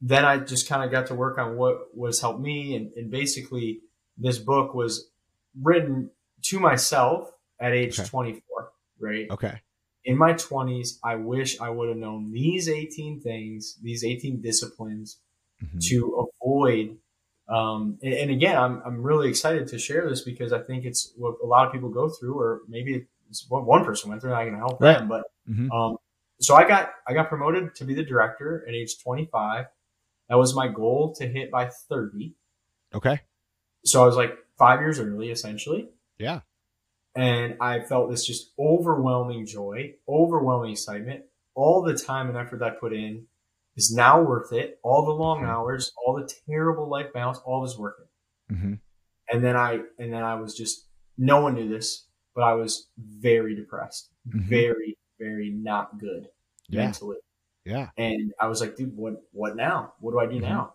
[0.00, 2.76] then I just kind of got to work on what was helped me.
[2.76, 3.80] And, and basically
[4.16, 5.10] this book was
[5.60, 6.10] written
[6.44, 7.30] to myself
[7.60, 8.08] at age okay.
[8.08, 9.30] 24, right?
[9.30, 9.60] Okay.
[10.04, 15.18] In my 20s, I wish I would have known these 18 things, these 18 disciplines
[15.62, 15.78] mm-hmm.
[15.88, 16.96] to avoid.
[17.48, 21.12] Um, and, and, again, I'm, I'm really excited to share this because I think it's
[21.16, 24.34] what a lot of people go through, or maybe it's what one person went through.
[24.34, 24.98] I can help right.
[24.98, 25.70] them, but mm-hmm.
[25.70, 25.96] um,
[26.40, 29.66] so I got I got promoted to be the director at age 25.
[30.28, 32.34] That was my goal to hit by 30.
[32.94, 33.20] Okay.
[33.84, 35.88] So I was like five years early, essentially.
[36.18, 36.40] Yeah.
[37.18, 41.24] And I felt this just overwhelming joy, overwhelming excitement.
[41.54, 43.26] All the time and effort that I put in
[43.76, 44.78] is now worth it.
[44.84, 45.50] All the long mm-hmm.
[45.50, 48.54] hours, all the terrible life balance, all was worth it.
[48.54, 48.74] Mm-hmm.
[49.32, 52.06] And then I, and then I was just, no one knew this,
[52.36, 54.48] but I was very depressed, mm-hmm.
[54.48, 56.28] very, very not good
[56.68, 56.84] yeah.
[56.84, 57.16] mentally.
[57.64, 57.88] Yeah.
[57.96, 59.94] And I was like, dude, what, what now?
[59.98, 60.44] What do I do mm-hmm.
[60.44, 60.74] now?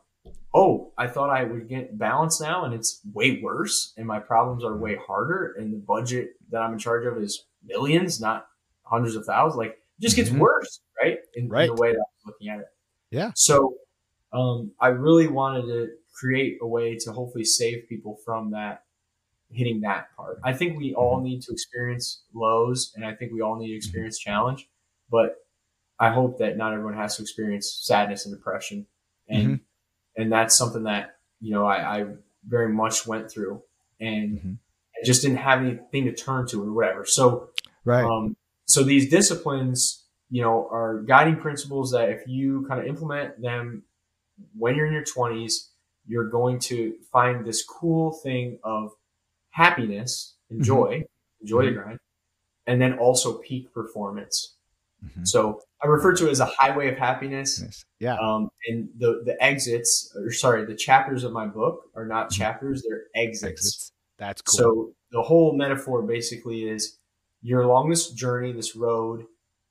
[0.54, 4.64] Oh, I thought I would get balance now and it's way worse and my problems
[4.64, 8.48] are way harder and the budget that I'm in charge of is millions, not
[8.84, 9.58] hundreds of thousands.
[9.58, 10.40] Like it just gets mm-hmm.
[10.40, 11.18] worse, right?
[11.36, 11.70] In, right?
[11.70, 12.68] in, the way that I'm looking at it.
[13.10, 13.32] Yeah.
[13.36, 13.76] So
[14.32, 18.84] um, I really wanted to create a way to hopefully save people from that
[19.50, 20.40] hitting that part.
[20.44, 21.26] I think we all mm-hmm.
[21.26, 23.78] need to experience lows and I think we all need to mm-hmm.
[23.78, 24.70] experience challenge,
[25.10, 25.38] but
[26.00, 28.86] I hope that not everyone has to experience sadness and depression.
[29.28, 29.63] And mm-hmm
[30.16, 32.06] and that's something that you know I, I
[32.48, 33.62] very much went through,
[34.00, 34.54] and mm-hmm.
[34.96, 37.06] I just didn't have anything to turn to or whatever.
[37.06, 37.50] So,
[37.86, 38.04] right.
[38.04, 38.36] Um,
[38.66, 43.84] so these disciplines, you know, are guiding principles that if you kind of implement them
[44.58, 45.70] when you're in your 20s,
[46.06, 48.92] you're going to find this cool thing of
[49.52, 51.04] happiness, enjoy, mm-hmm.
[51.42, 51.76] enjoy mm-hmm.
[51.76, 52.00] the grind,
[52.68, 54.53] and then also peak performance.
[55.04, 55.26] Mm-hmm.
[55.26, 57.62] So I refer to it as a highway of happiness.
[57.62, 57.86] Nice.
[58.00, 58.16] Yeah.
[58.16, 62.42] Um, and the the exits, or sorry, the chapters of my book are not mm-hmm.
[62.42, 63.44] chapters; they're exits.
[63.44, 63.92] exits.
[64.18, 64.58] That's cool.
[64.58, 66.98] So the whole metaphor basically is
[67.42, 69.26] you're along this journey, this road,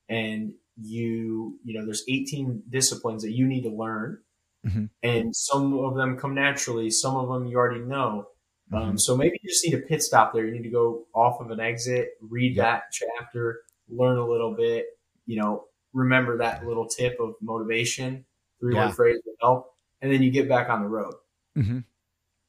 [0.09, 4.19] and you you know there's 18 disciplines that you need to learn,
[4.67, 4.85] mm-hmm.
[5.03, 8.27] and some of them come naturally, some of them you already know.
[8.73, 8.91] Um, mm-hmm.
[8.91, 10.47] Um, so maybe you just need a pit stop there.
[10.47, 12.65] You need to go off of an exit, read yep.
[12.65, 14.87] that chapter, learn a little bit,
[15.27, 18.25] you know, remember that little tip of motivation,
[18.61, 18.87] three yeah.
[18.87, 21.15] word phrase will help, and then you get back on the road.
[21.57, 21.81] Mm-hmm.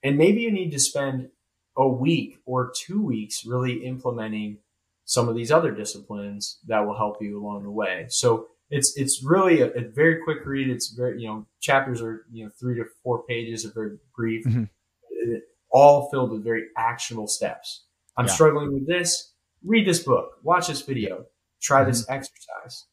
[0.03, 1.29] And maybe you need to spend
[1.77, 4.57] a week or two weeks really implementing
[5.05, 8.05] some of these other disciplines that will help you along the way.
[8.09, 10.69] So it's it's really a, a very quick read.
[10.69, 14.45] It's very you know chapters are you know three to four pages, are very brief,
[14.45, 14.63] mm-hmm.
[15.71, 17.85] all filled with very actionable steps.
[18.17, 18.33] I'm yeah.
[18.33, 19.31] struggling with this.
[19.63, 20.31] Read this book.
[20.43, 21.25] Watch this video
[21.63, 21.89] try mm-hmm.
[21.89, 22.85] this exercise.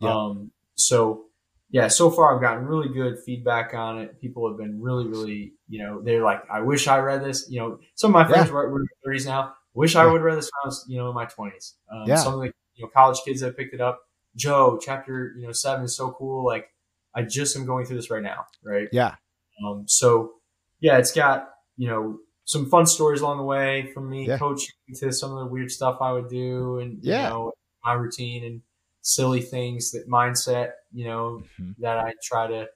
[0.00, 0.14] Yeah.
[0.14, 1.24] Um, so
[1.70, 4.20] yeah, so far I've gotten really good feedback on it.
[4.20, 7.46] People have been really, really, you know, they're like, I wish I read this.
[7.50, 8.54] You know, some of my friends yeah.
[8.54, 9.54] were, in their 30s now.
[9.74, 11.74] Wish I would read this when I was, you know, in my 20s.
[11.92, 12.16] Um, yeah.
[12.16, 14.00] Some of the, you know, college kids that picked it up.
[14.34, 16.44] Joe, chapter, you know, seven is so cool.
[16.44, 16.68] Like,
[17.14, 18.46] I just am going through this right now.
[18.64, 18.88] Right.
[18.92, 19.16] Yeah.
[19.64, 20.34] Um, so
[20.80, 24.38] yeah, it's got, you know, some fun stories along the way from me yeah.
[24.38, 27.24] coaching to some of the weird stuff I would do and, yeah.
[27.24, 27.52] you know,
[27.84, 28.62] my routine and
[29.00, 31.72] silly things that mindset, you know, mm-hmm.
[31.78, 32.66] that I try to,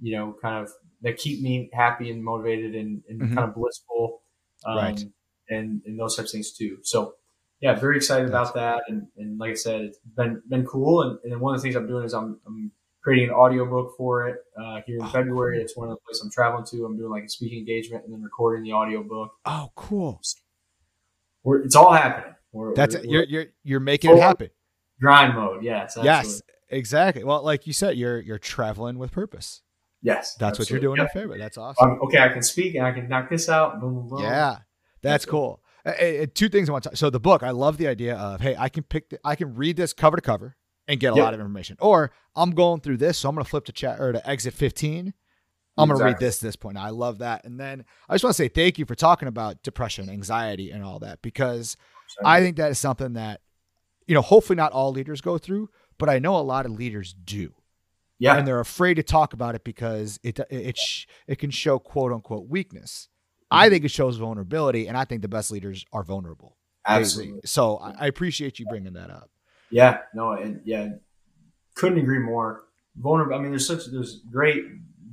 [0.00, 0.70] you know, kind of
[1.02, 3.34] that keep me happy and motivated and, and mm-hmm.
[3.34, 4.22] kind of blissful.
[4.64, 5.04] Um, right.
[5.48, 6.78] And, and those types of things too.
[6.82, 7.14] So
[7.60, 8.82] yeah, very excited about that.
[8.88, 11.02] And, and like I said, it's been, been cool.
[11.02, 14.28] And, and one of the things I'm doing is I'm, I'm creating an audiobook for
[14.28, 15.58] it uh, here in oh, February.
[15.58, 15.64] Cool.
[15.64, 16.84] It's one of the places I'm traveling to.
[16.84, 19.30] I'm doing like a speaking engagement and then recording the audiobook.
[19.44, 20.20] Oh, cool.
[21.44, 22.34] We're, it's all happening.
[22.52, 24.50] We're, That's we're, you're you're you're making it happen.
[25.00, 25.96] Grind mode, yes.
[25.96, 26.10] Absolutely.
[26.10, 27.24] Yes, exactly.
[27.24, 29.62] Well, like you said, you're you're traveling with purpose.
[30.02, 30.64] Yes, that's absolutely.
[30.64, 31.14] what you're doing yep.
[31.14, 31.38] in favor.
[31.38, 31.90] That's awesome.
[31.92, 33.80] Um, okay, I can speak and I can knock this out.
[33.80, 34.20] Boom, boom, boom.
[34.20, 34.62] Yeah, that's,
[35.02, 35.60] that's cool.
[35.84, 36.96] Uh, uh, two things I want to.
[36.96, 39.54] So the book, I love the idea of hey, I can pick, the, I can
[39.54, 40.56] read this cover to cover
[40.88, 41.24] and get a yep.
[41.24, 41.76] lot of information.
[41.80, 44.54] Or I'm going through this, so I'm going to flip to chat or to exit
[44.54, 45.14] 15.
[45.78, 46.78] I'm going to read this this point.
[46.78, 47.44] I love that.
[47.44, 50.82] And then I just want to say thank you for talking about depression, anxiety, and
[50.82, 51.76] all that because
[52.24, 53.40] I think that is something that
[54.06, 57.12] you know, hopefully not all leaders go through, but I know a lot of leaders
[57.12, 57.52] do.
[58.18, 58.36] Yeah.
[58.36, 62.12] And they're afraid to talk about it because it it it, it can show quote
[62.12, 63.08] unquote weakness.
[63.52, 63.62] Mm-hmm.
[63.62, 66.56] I think it shows vulnerability, and I think the best leaders are vulnerable.
[66.86, 67.40] Absolutely.
[67.44, 69.30] So I appreciate you bringing that up.
[69.70, 69.98] Yeah.
[70.14, 70.32] No.
[70.32, 70.88] And yeah,
[71.74, 72.64] couldn't agree more.
[72.96, 73.34] Vulnerable.
[73.34, 74.64] I mean, there's such there's great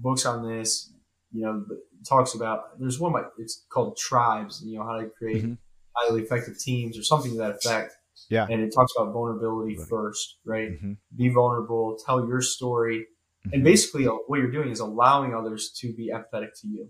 [0.01, 0.93] books on this.
[1.33, 1.65] You know,
[2.07, 4.61] talks about there's one it's called Tribes.
[4.63, 5.53] You know how to create mm-hmm.
[5.95, 7.93] Highly effective teams or something to that effect.
[8.29, 8.47] Yeah.
[8.49, 9.87] And it talks about vulnerability right.
[9.87, 10.71] first, right?
[10.71, 10.93] Mm-hmm.
[11.15, 12.99] Be vulnerable, tell your story.
[13.45, 13.53] Mm-hmm.
[13.53, 16.89] And basically uh, what you're doing is allowing others to be empathetic to you.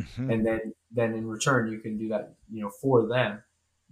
[0.00, 0.30] Mm-hmm.
[0.30, 3.42] And then, then in return, you can do that, you know, for them.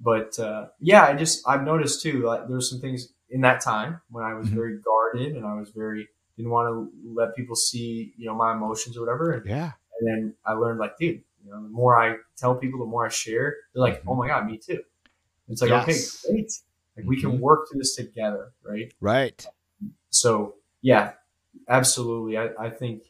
[0.03, 4.01] But, uh, yeah, I just, I've noticed too, like there's some things in that time
[4.11, 4.57] when I was mm-hmm.
[4.57, 8.53] very guarded and I was very, didn't want to let people see, you know, my
[8.53, 9.33] emotions or whatever.
[9.33, 9.73] And, yeah.
[10.01, 13.07] And then I learned like, dude, you know, the more I tell people, the more
[13.07, 14.11] I share, they're like, mm-hmm.
[14.11, 14.81] oh my God, me too.
[15.49, 16.25] It's like, yes.
[16.25, 16.53] okay, great.
[16.97, 17.41] Like we can mm-hmm.
[17.41, 18.93] work through this together, right?
[19.01, 19.45] Right.
[20.11, 21.13] So yeah,
[21.69, 22.39] absolutely.
[22.39, 23.03] I, I think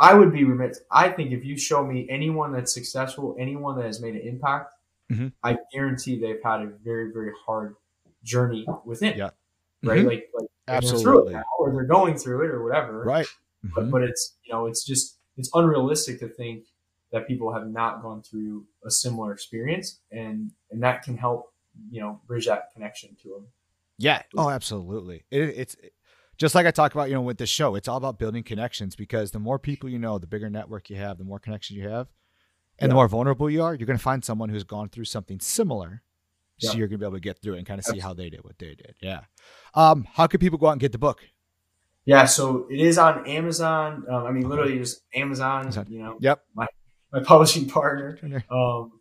[0.00, 0.80] I would be remiss.
[0.90, 4.72] I think if you show me anyone that's successful, anyone that has made an impact,
[5.10, 5.28] mm-hmm.
[5.42, 7.76] I guarantee they've had a very, very hard
[8.24, 9.18] journey within.
[9.18, 9.30] Yeah.
[9.82, 9.98] Right.
[9.98, 10.08] Mm-hmm.
[10.08, 11.34] Like, like absolutely.
[11.34, 13.02] Now, or they're going through it or whatever.
[13.02, 13.26] Right.
[13.26, 13.74] Mm-hmm.
[13.74, 16.64] But, but it's, you know, it's just, it's unrealistic to think
[17.12, 21.52] that people have not gone through a similar experience and, and that can help
[21.90, 23.46] you know bridge that connection to them.
[23.98, 24.22] Yeah.
[24.36, 25.24] Oh, absolutely.
[25.30, 25.92] It, it's it,
[26.36, 27.74] just like I talk about, you know, with the show.
[27.74, 30.96] It's all about building connections because the more people you know, the bigger network you
[30.96, 32.06] have, the more connections you have,
[32.78, 32.88] and yeah.
[32.88, 33.74] the more vulnerable you are.
[33.74, 36.02] You're going to find someone who's gone through something similar.
[36.60, 38.14] So you're going to be able to get through it and kind of see how
[38.14, 38.96] they did what they did.
[39.00, 39.20] Yeah.
[39.74, 41.20] Um, how could people go out and get the book?
[42.04, 44.04] Yeah, so it is on Amazon.
[44.10, 45.62] Um, I mean, literally just Amazon.
[45.62, 45.86] Amazon.
[45.88, 46.42] You know, yep.
[46.56, 46.66] My
[47.12, 48.18] my publishing partner.
[48.50, 48.92] Um,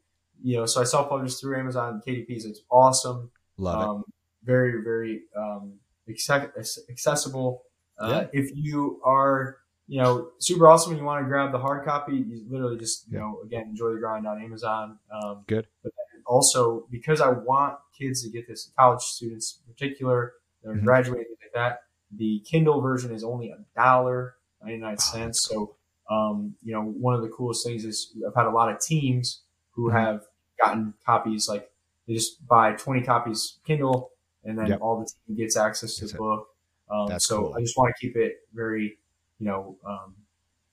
[0.42, 2.46] you know, so I self published through Amazon KDPs.
[2.46, 3.32] It's awesome.
[3.58, 4.14] Love um, it.
[4.44, 5.74] Very, very um,
[6.10, 7.64] accessible.
[8.00, 8.40] Uh, yeah.
[8.40, 12.18] If you are, you know, super awesome and you want to grab the hard copy,
[12.18, 13.24] you literally just, you yeah.
[13.24, 15.00] know, again, enjoy the grind on Amazon.
[15.12, 15.68] Um, Good.
[15.84, 15.92] But
[16.28, 20.86] also, because I want kids to get this, college students in particular, that are mm-hmm.
[20.86, 21.84] graduating like that,
[22.16, 25.44] the Kindle version is only a dollar ninety nine cents.
[25.44, 25.77] So,
[26.10, 29.42] um, you know, one of the coolest things is I've had a lot of teams
[29.72, 29.98] who mm-hmm.
[29.98, 30.22] have
[30.64, 31.70] gotten copies like
[32.08, 34.12] they just buy 20 copies Kindle
[34.44, 34.82] and then Yep.
[34.82, 36.48] all the team gets access to That's the book.
[36.90, 37.56] Um, That's so cool.
[37.58, 38.98] I just want to keep it very,
[39.40, 40.16] you know, um,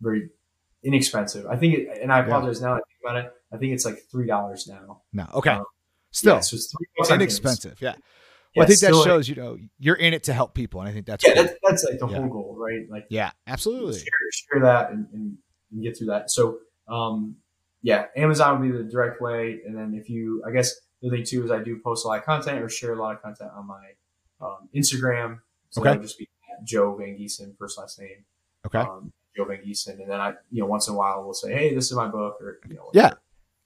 [0.01, 0.31] very
[0.85, 1.47] inexpensive.
[1.47, 3.33] I think, it, and I apologize now that I think about it.
[3.53, 5.03] I think it's like three dollars now.
[5.13, 5.27] No.
[5.35, 5.51] Okay.
[5.51, 5.65] Um,
[6.13, 7.83] Still yeah, so it's bucks inexpensive.
[7.83, 7.91] Yeah.
[7.91, 8.03] Yeah,
[8.57, 10.81] Well, I think that shows, you know, you're in it to help people.
[10.81, 11.43] And I think that's Yeah, cool.
[11.45, 12.17] that's, that's like the Yeah.
[12.21, 12.89] whole goal, right?
[12.91, 13.99] Like Yeah, absolutely.
[13.99, 15.37] share, share that and, and,
[15.73, 16.31] and get through that.
[16.31, 17.37] So, um,
[17.83, 19.61] yeah, Amazon would be the direct way.
[19.67, 22.19] And then if you, I guess the thing too is I do post a lot
[22.19, 23.93] of content or share a lot of content on my
[24.41, 25.41] um, Instagram.
[25.71, 26.01] So Okay.
[26.01, 26.29] just be
[26.65, 28.25] Joe VanGeison, first last name.
[28.67, 28.79] Okay.
[28.79, 30.01] Um, Joe VanGeison.
[30.01, 32.07] And then I, you know, once in a while we'll say, hey, this is my
[32.07, 33.15] book or, you know, Yeah.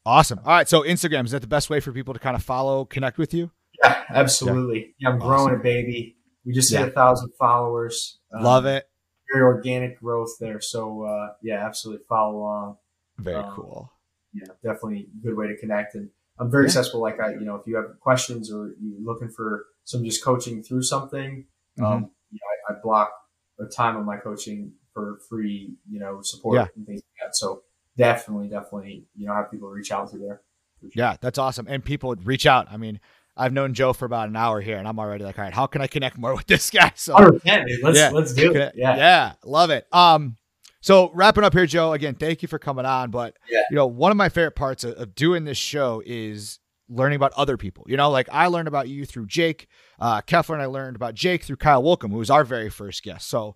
[0.07, 0.39] Awesome.
[0.39, 0.67] All right.
[0.69, 3.35] So Instagram, is that the best way for people to kind of follow, connect with
[3.35, 3.51] you?
[3.83, 4.95] Yeah, absolutely.
[4.99, 5.61] Yeah, I'm growing Awesome.
[5.61, 6.17] a baby.
[6.45, 6.87] We just hit Yeah.
[6.87, 8.19] a thousand followers.
[8.33, 8.89] Um, Love it.
[9.33, 10.61] Very organic growth there.
[10.61, 12.77] So, uh, yeah, absolutely follow along.
[13.19, 13.93] Very um, cool.
[14.33, 15.95] yeah, definitely a good way to connect.
[15.95, 16.69] And I'm very Yeah.
[16.69, 17.01] accessible.
[17.01, 20.63] Like I, you know, if you have questions or you're looking for some just coaching
[20.63, 21.47] through something,
[21.79, 21.85] Mm-hmm.
[21.85, 23.13] um, you know, I, I block
[23.61, 26.67] a time of my coaching for free, you know, support Yeah.
[26.77, 27.37] and things like that.
[27.37, 27.63] So
[27.97, 30.43] definitely, definitely, you know, have people reach out to there.
[30.81, 30.91] Sure.
[30.95, 31.67] Yeah, that's awesome.
[31.69, 32.67] And people would reach out.
[32.71, 33.01] I mean,
[33.39, 35.67] I've known Joe for about an hour here, and I'm already like, all right, how
[35.67, 36.93] can I connect more with this guy?
[36.97, 37.41] So 100%,
[37.83, 38.11] Let's, Yeah.
[38.11, 38.75] let's do it.
[38.77, 38.97] Yeah.
[38.97, 39.87] yeah, love it.
[39.93, 40.37] Um,
[40.81, 41.93] so wrapping up here, Joe.
[41.93, 43.11] Again, thank you for coming on.
[43.11, 43.63] But Yeah.
[43.71, 46.59] you know, one of my favorite parts of, of doing this show is
[46.89, 47.85] learning about other people.
[47.87, 49.69] You know, like I learned about you through Jake
[50.01, 53.03] uh, Keffler, and I learned about Jake through Kyle Wilkham, who was our very first
[53.03, 53.29] guest.
[53.29, 53.55] So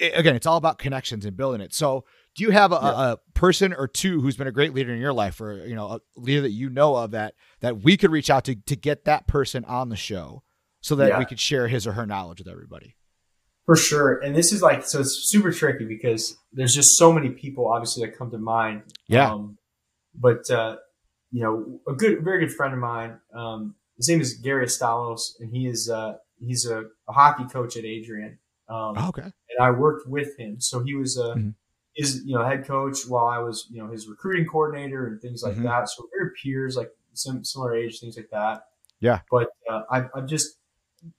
[0.00, 1.72] i again, it's all about connections and building it.
[1.74, 2.04] So
[2.40, 3.12] do you have a, Yeah.
[3.12, 5.88] a person or two who's been a great leader in your life, or you know,
[5.88, 9.04] a leader that you know of that that we could reach out to to get
[9.04, 10.42] that person on the show,
[10.80, 11.18] so that Yeah.
[11.18, 12.96] we could share his or her knowledge with everybody?
[13.66, 14.18] For sure.
[14.18, 18.04] And this is like, so it's super tricky because there's just so many people obviously
[18.06, 18.82] that come to mind.
[19.06, 19.30] Yeah.
[19.32, 19.58] Um,
[20.14, 20.76] but, uh,
[21.30, 25.38] you know, a good, very good friend of mine, um, his name is Gary Stalos
[25.38, 28.38] and he is, uh, he's a, a hockey coach at Adrian.
[28.68, 29.22] Um, Oh, okay.
[29.22, 30.58] and I worked with him.
[30.60, 31.54] So he was, uh, Mhm.
[32.00, 35.42] His, you know, head coach while I was, you know, his recruiting coordinator and things
[35.42, 35.64] like Mhm.
[35.64, 35.88] that.
[35.88, 38.56] So very peers, like some similar age, things like that.
[39.00, 39.20] Yeah.
[39.30, 40.56] But, uh, I've, I've just,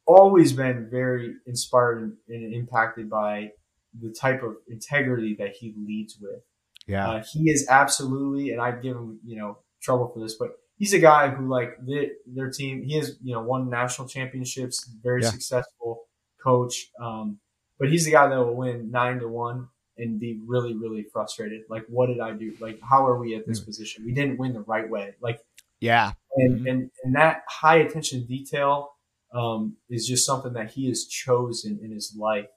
[0.05, 3.51] always been very inspired and, impacted by
[3.99, 6.41] the type of integrity that he leads with.
[6.85, 7.09] Yeah.
[7.09, 10.93] Uh, he is absolutely, and I'd give him, you know, trouble for this, but he's
[10.93, 15.23] a guy who like the, their team, he has, you know, won national championships, very
[15.23, 15.31] Yeah.
[15.31, 16.03] successful
[16.43, 16.91] coach.
[16.99, 17.39] Um,
[17.79, 19.69] but he's the guy that will win nine to one
[20.01, 21.61] and be really, really frustrated.
[21.69, 22.53] Like, what did I do?
[22.59, 23.65] Like, how are we at this Mm.
[23.65, 24.05] position?
[24.05, 25.13] We didn't win the right way.
[25.21, 25.39] Like,
[25.79, 26.11] yeah.
[26.35, 26.69] and, Mhm.
[26.71, 28.91] and, and that high attention to detail,
[29.33, 32.49] um, is just something that he has chosen in his life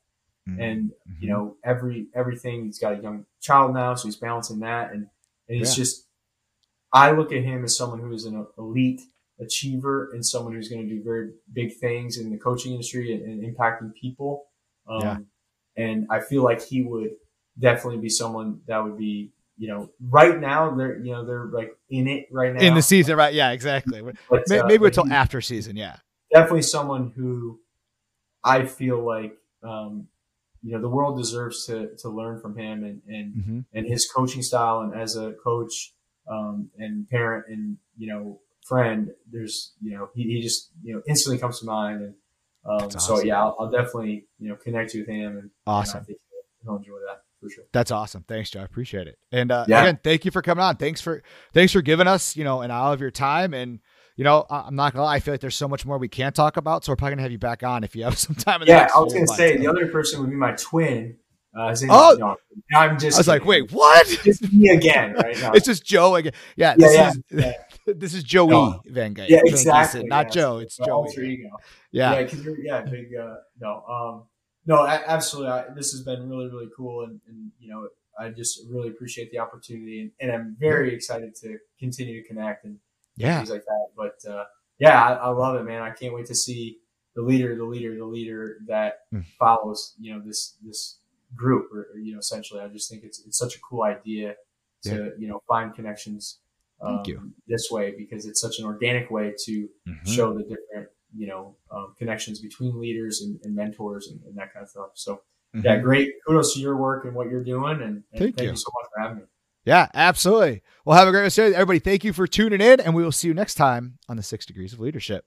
[0.48, 0.60] Mhm.
[0.60, 1.20] and Mhm.
[1.22, 5.06] you know every everything he's got a young child now so he's balancing that and,
[5.48, 5.82] and it's Yeah.
[5.84, 6.08] just
[6.92, 9.00] i look at him as someone who is an elite
[9.40, 13.22] achiever and someone who's going to do very big things in the coaching industry and,
[13.22, 14.46] and impacting people
[14.86, 15.18] um, Yeah.
[15.76, 17.10] and i feel like he would
[17.58, 21.76] definitely be someone that would be you know right now they're you know they're like
[21.90, 23.32] in it right now in the season, right?
[23.34, 24.02] Yeah, exactly.
[24.02, 25.76] but, uh, Maybe until after season.
[25.76, 25.96] Yeah.
[26.32, 27.60] definitely someone who
[28.42, 30.08] I feel like um,
[30.62, 34.08] you know the world deserves to to learn from him and and hmm and his
[34.08, 35.92] coaching style and as a coach
[36.28, 39.10] um, and parent and you know friend.
[39.30, 42.14] There's you know he, he just you know instantly comes to mind and
[42.64, 45.66] um, That's so yeah I'll, I'll definitely you know connect with him and and I
[45.66, 46.04] Awesome.
[46.04, 47.64] think he'll, he'll enjoy that for sure.
[47.72, 48.24] That's awesome.
[48.26, 48.60] Thanks, Joe.
[48.60, 49.18] I appreciate it.
[49.32, 49.82] And uh, Yeah.
[49.82, 50.76] again, thank you for coming on.
[50.76, 51.22] Thanks for
[51.52, 53.52] thanks for giving us, you know, an hour of your time.
[53.54, 53.80] And
[54.16, 56.08] you know, I- I'm not gonna lie, I feel like there's so much more we
[56.08, 56.84] can't talk about.
[56.84, 58.62] So we're probably gonna have you back on if you have some time.
[58.62, 59.62] In the Yeah, I was gonna say months.
[59.64, 61.16] the other person would be my twin.
[61.56, 62.16] Uh, his name Oh!
[62.18, 62.36] John.
[62.74, 64.06] I'm just I was like, wait, what?
[64.26, 65.38] it's me again, right?
[65.40, 65.52] No.
[65.54, 66.32] it's just Joe again.
[66.56, 67.52] Yeah, Yeah, this yeah, is yeah.
[67.94, 68.80] this is Joey No.
[68.86, 69.26] Van Gogh.
[69.28, 70.02] Yeah, Van exactly.
[70.04, 70.30] Not yeah.
[70.30, 70.58] Joe.
[70.58, 71.44] It's Joey.
[71.92, 72.14] Yeah.
[72.14, 73.14] Yeah, because you're yeah big.
[73.14, 74.22] Uh, no, um,
[74.66, 75.52] no, absolutely.
[75.52, 77.88] I, this has been really really cool, and, and you know
[78.18, 82.64] I just really appreciate the opportunity, and, and I'm very excited to continue to connect
[82.64, 82.78] and
[83.16, 83.38] Yeah.
[83.38, 83.86] things like that.
[83.96, 84.44] But uh,
[84.78, 85.82] yeah, I, I love it, man.
[85.82, 86.78] I can't wait to see
[87.16, 89.24] the leader, the leader, the leader that Mm.
[89.38, 89.94] follows.
[90.00, 90.98] You know this this
[91.36, 92.60] group, or, or, you know, essentially.
[92.60, 94.36] I just think it's it's such a cool idea
[94.84, 96.38] to you know find connections.
[96.80, 97.32] Um, Thank you.
[97.48, 100.06] This way, because it's such an organic way to Mhm.
[100.06, 104.52] show the different you know um, connections between leaders and, and mentors and, and that
[104.52, 104.90] kind of stuff.
[104.94, 105.20] So
[105.54, 105.82] yeah, Mhm.
[105.82, 106.10] great.
[106.26, 108.50] Kudos to your work and what you're doing, and, and Thank thank, you.
[108.50, 108.56] you.
[108.56, 109.24] so much for having me.
[109.64, 110.62] Yeah, absolutely.
[110.84, 111.56] Well, have a great rest of your day.
[111.56, 114.22] Everybody, thank you for tuning in, and we will see you next time on the
[114.22, 115.24] Six Degrees of Leadership.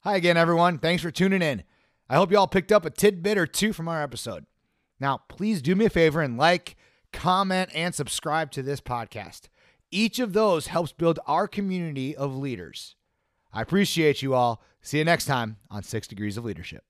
[0.00, 0.78] Hi again, everyone.
[0.78, 1.62] Thanks for tuning in.
[2.08, 4.46] I hope you all picked up a tidbit or two from our episode.
[4.98, 6.76] Now, please do me a favor and like,
[7.12, 9.42] comment, and subscribe to this podcast.
[9.90, 12.96] Each of those helps build our community of leaders.
[13.52, 14.62] I appreciate you all.
[14.82, 16.84] See you next time on Six Degrees of Leadership.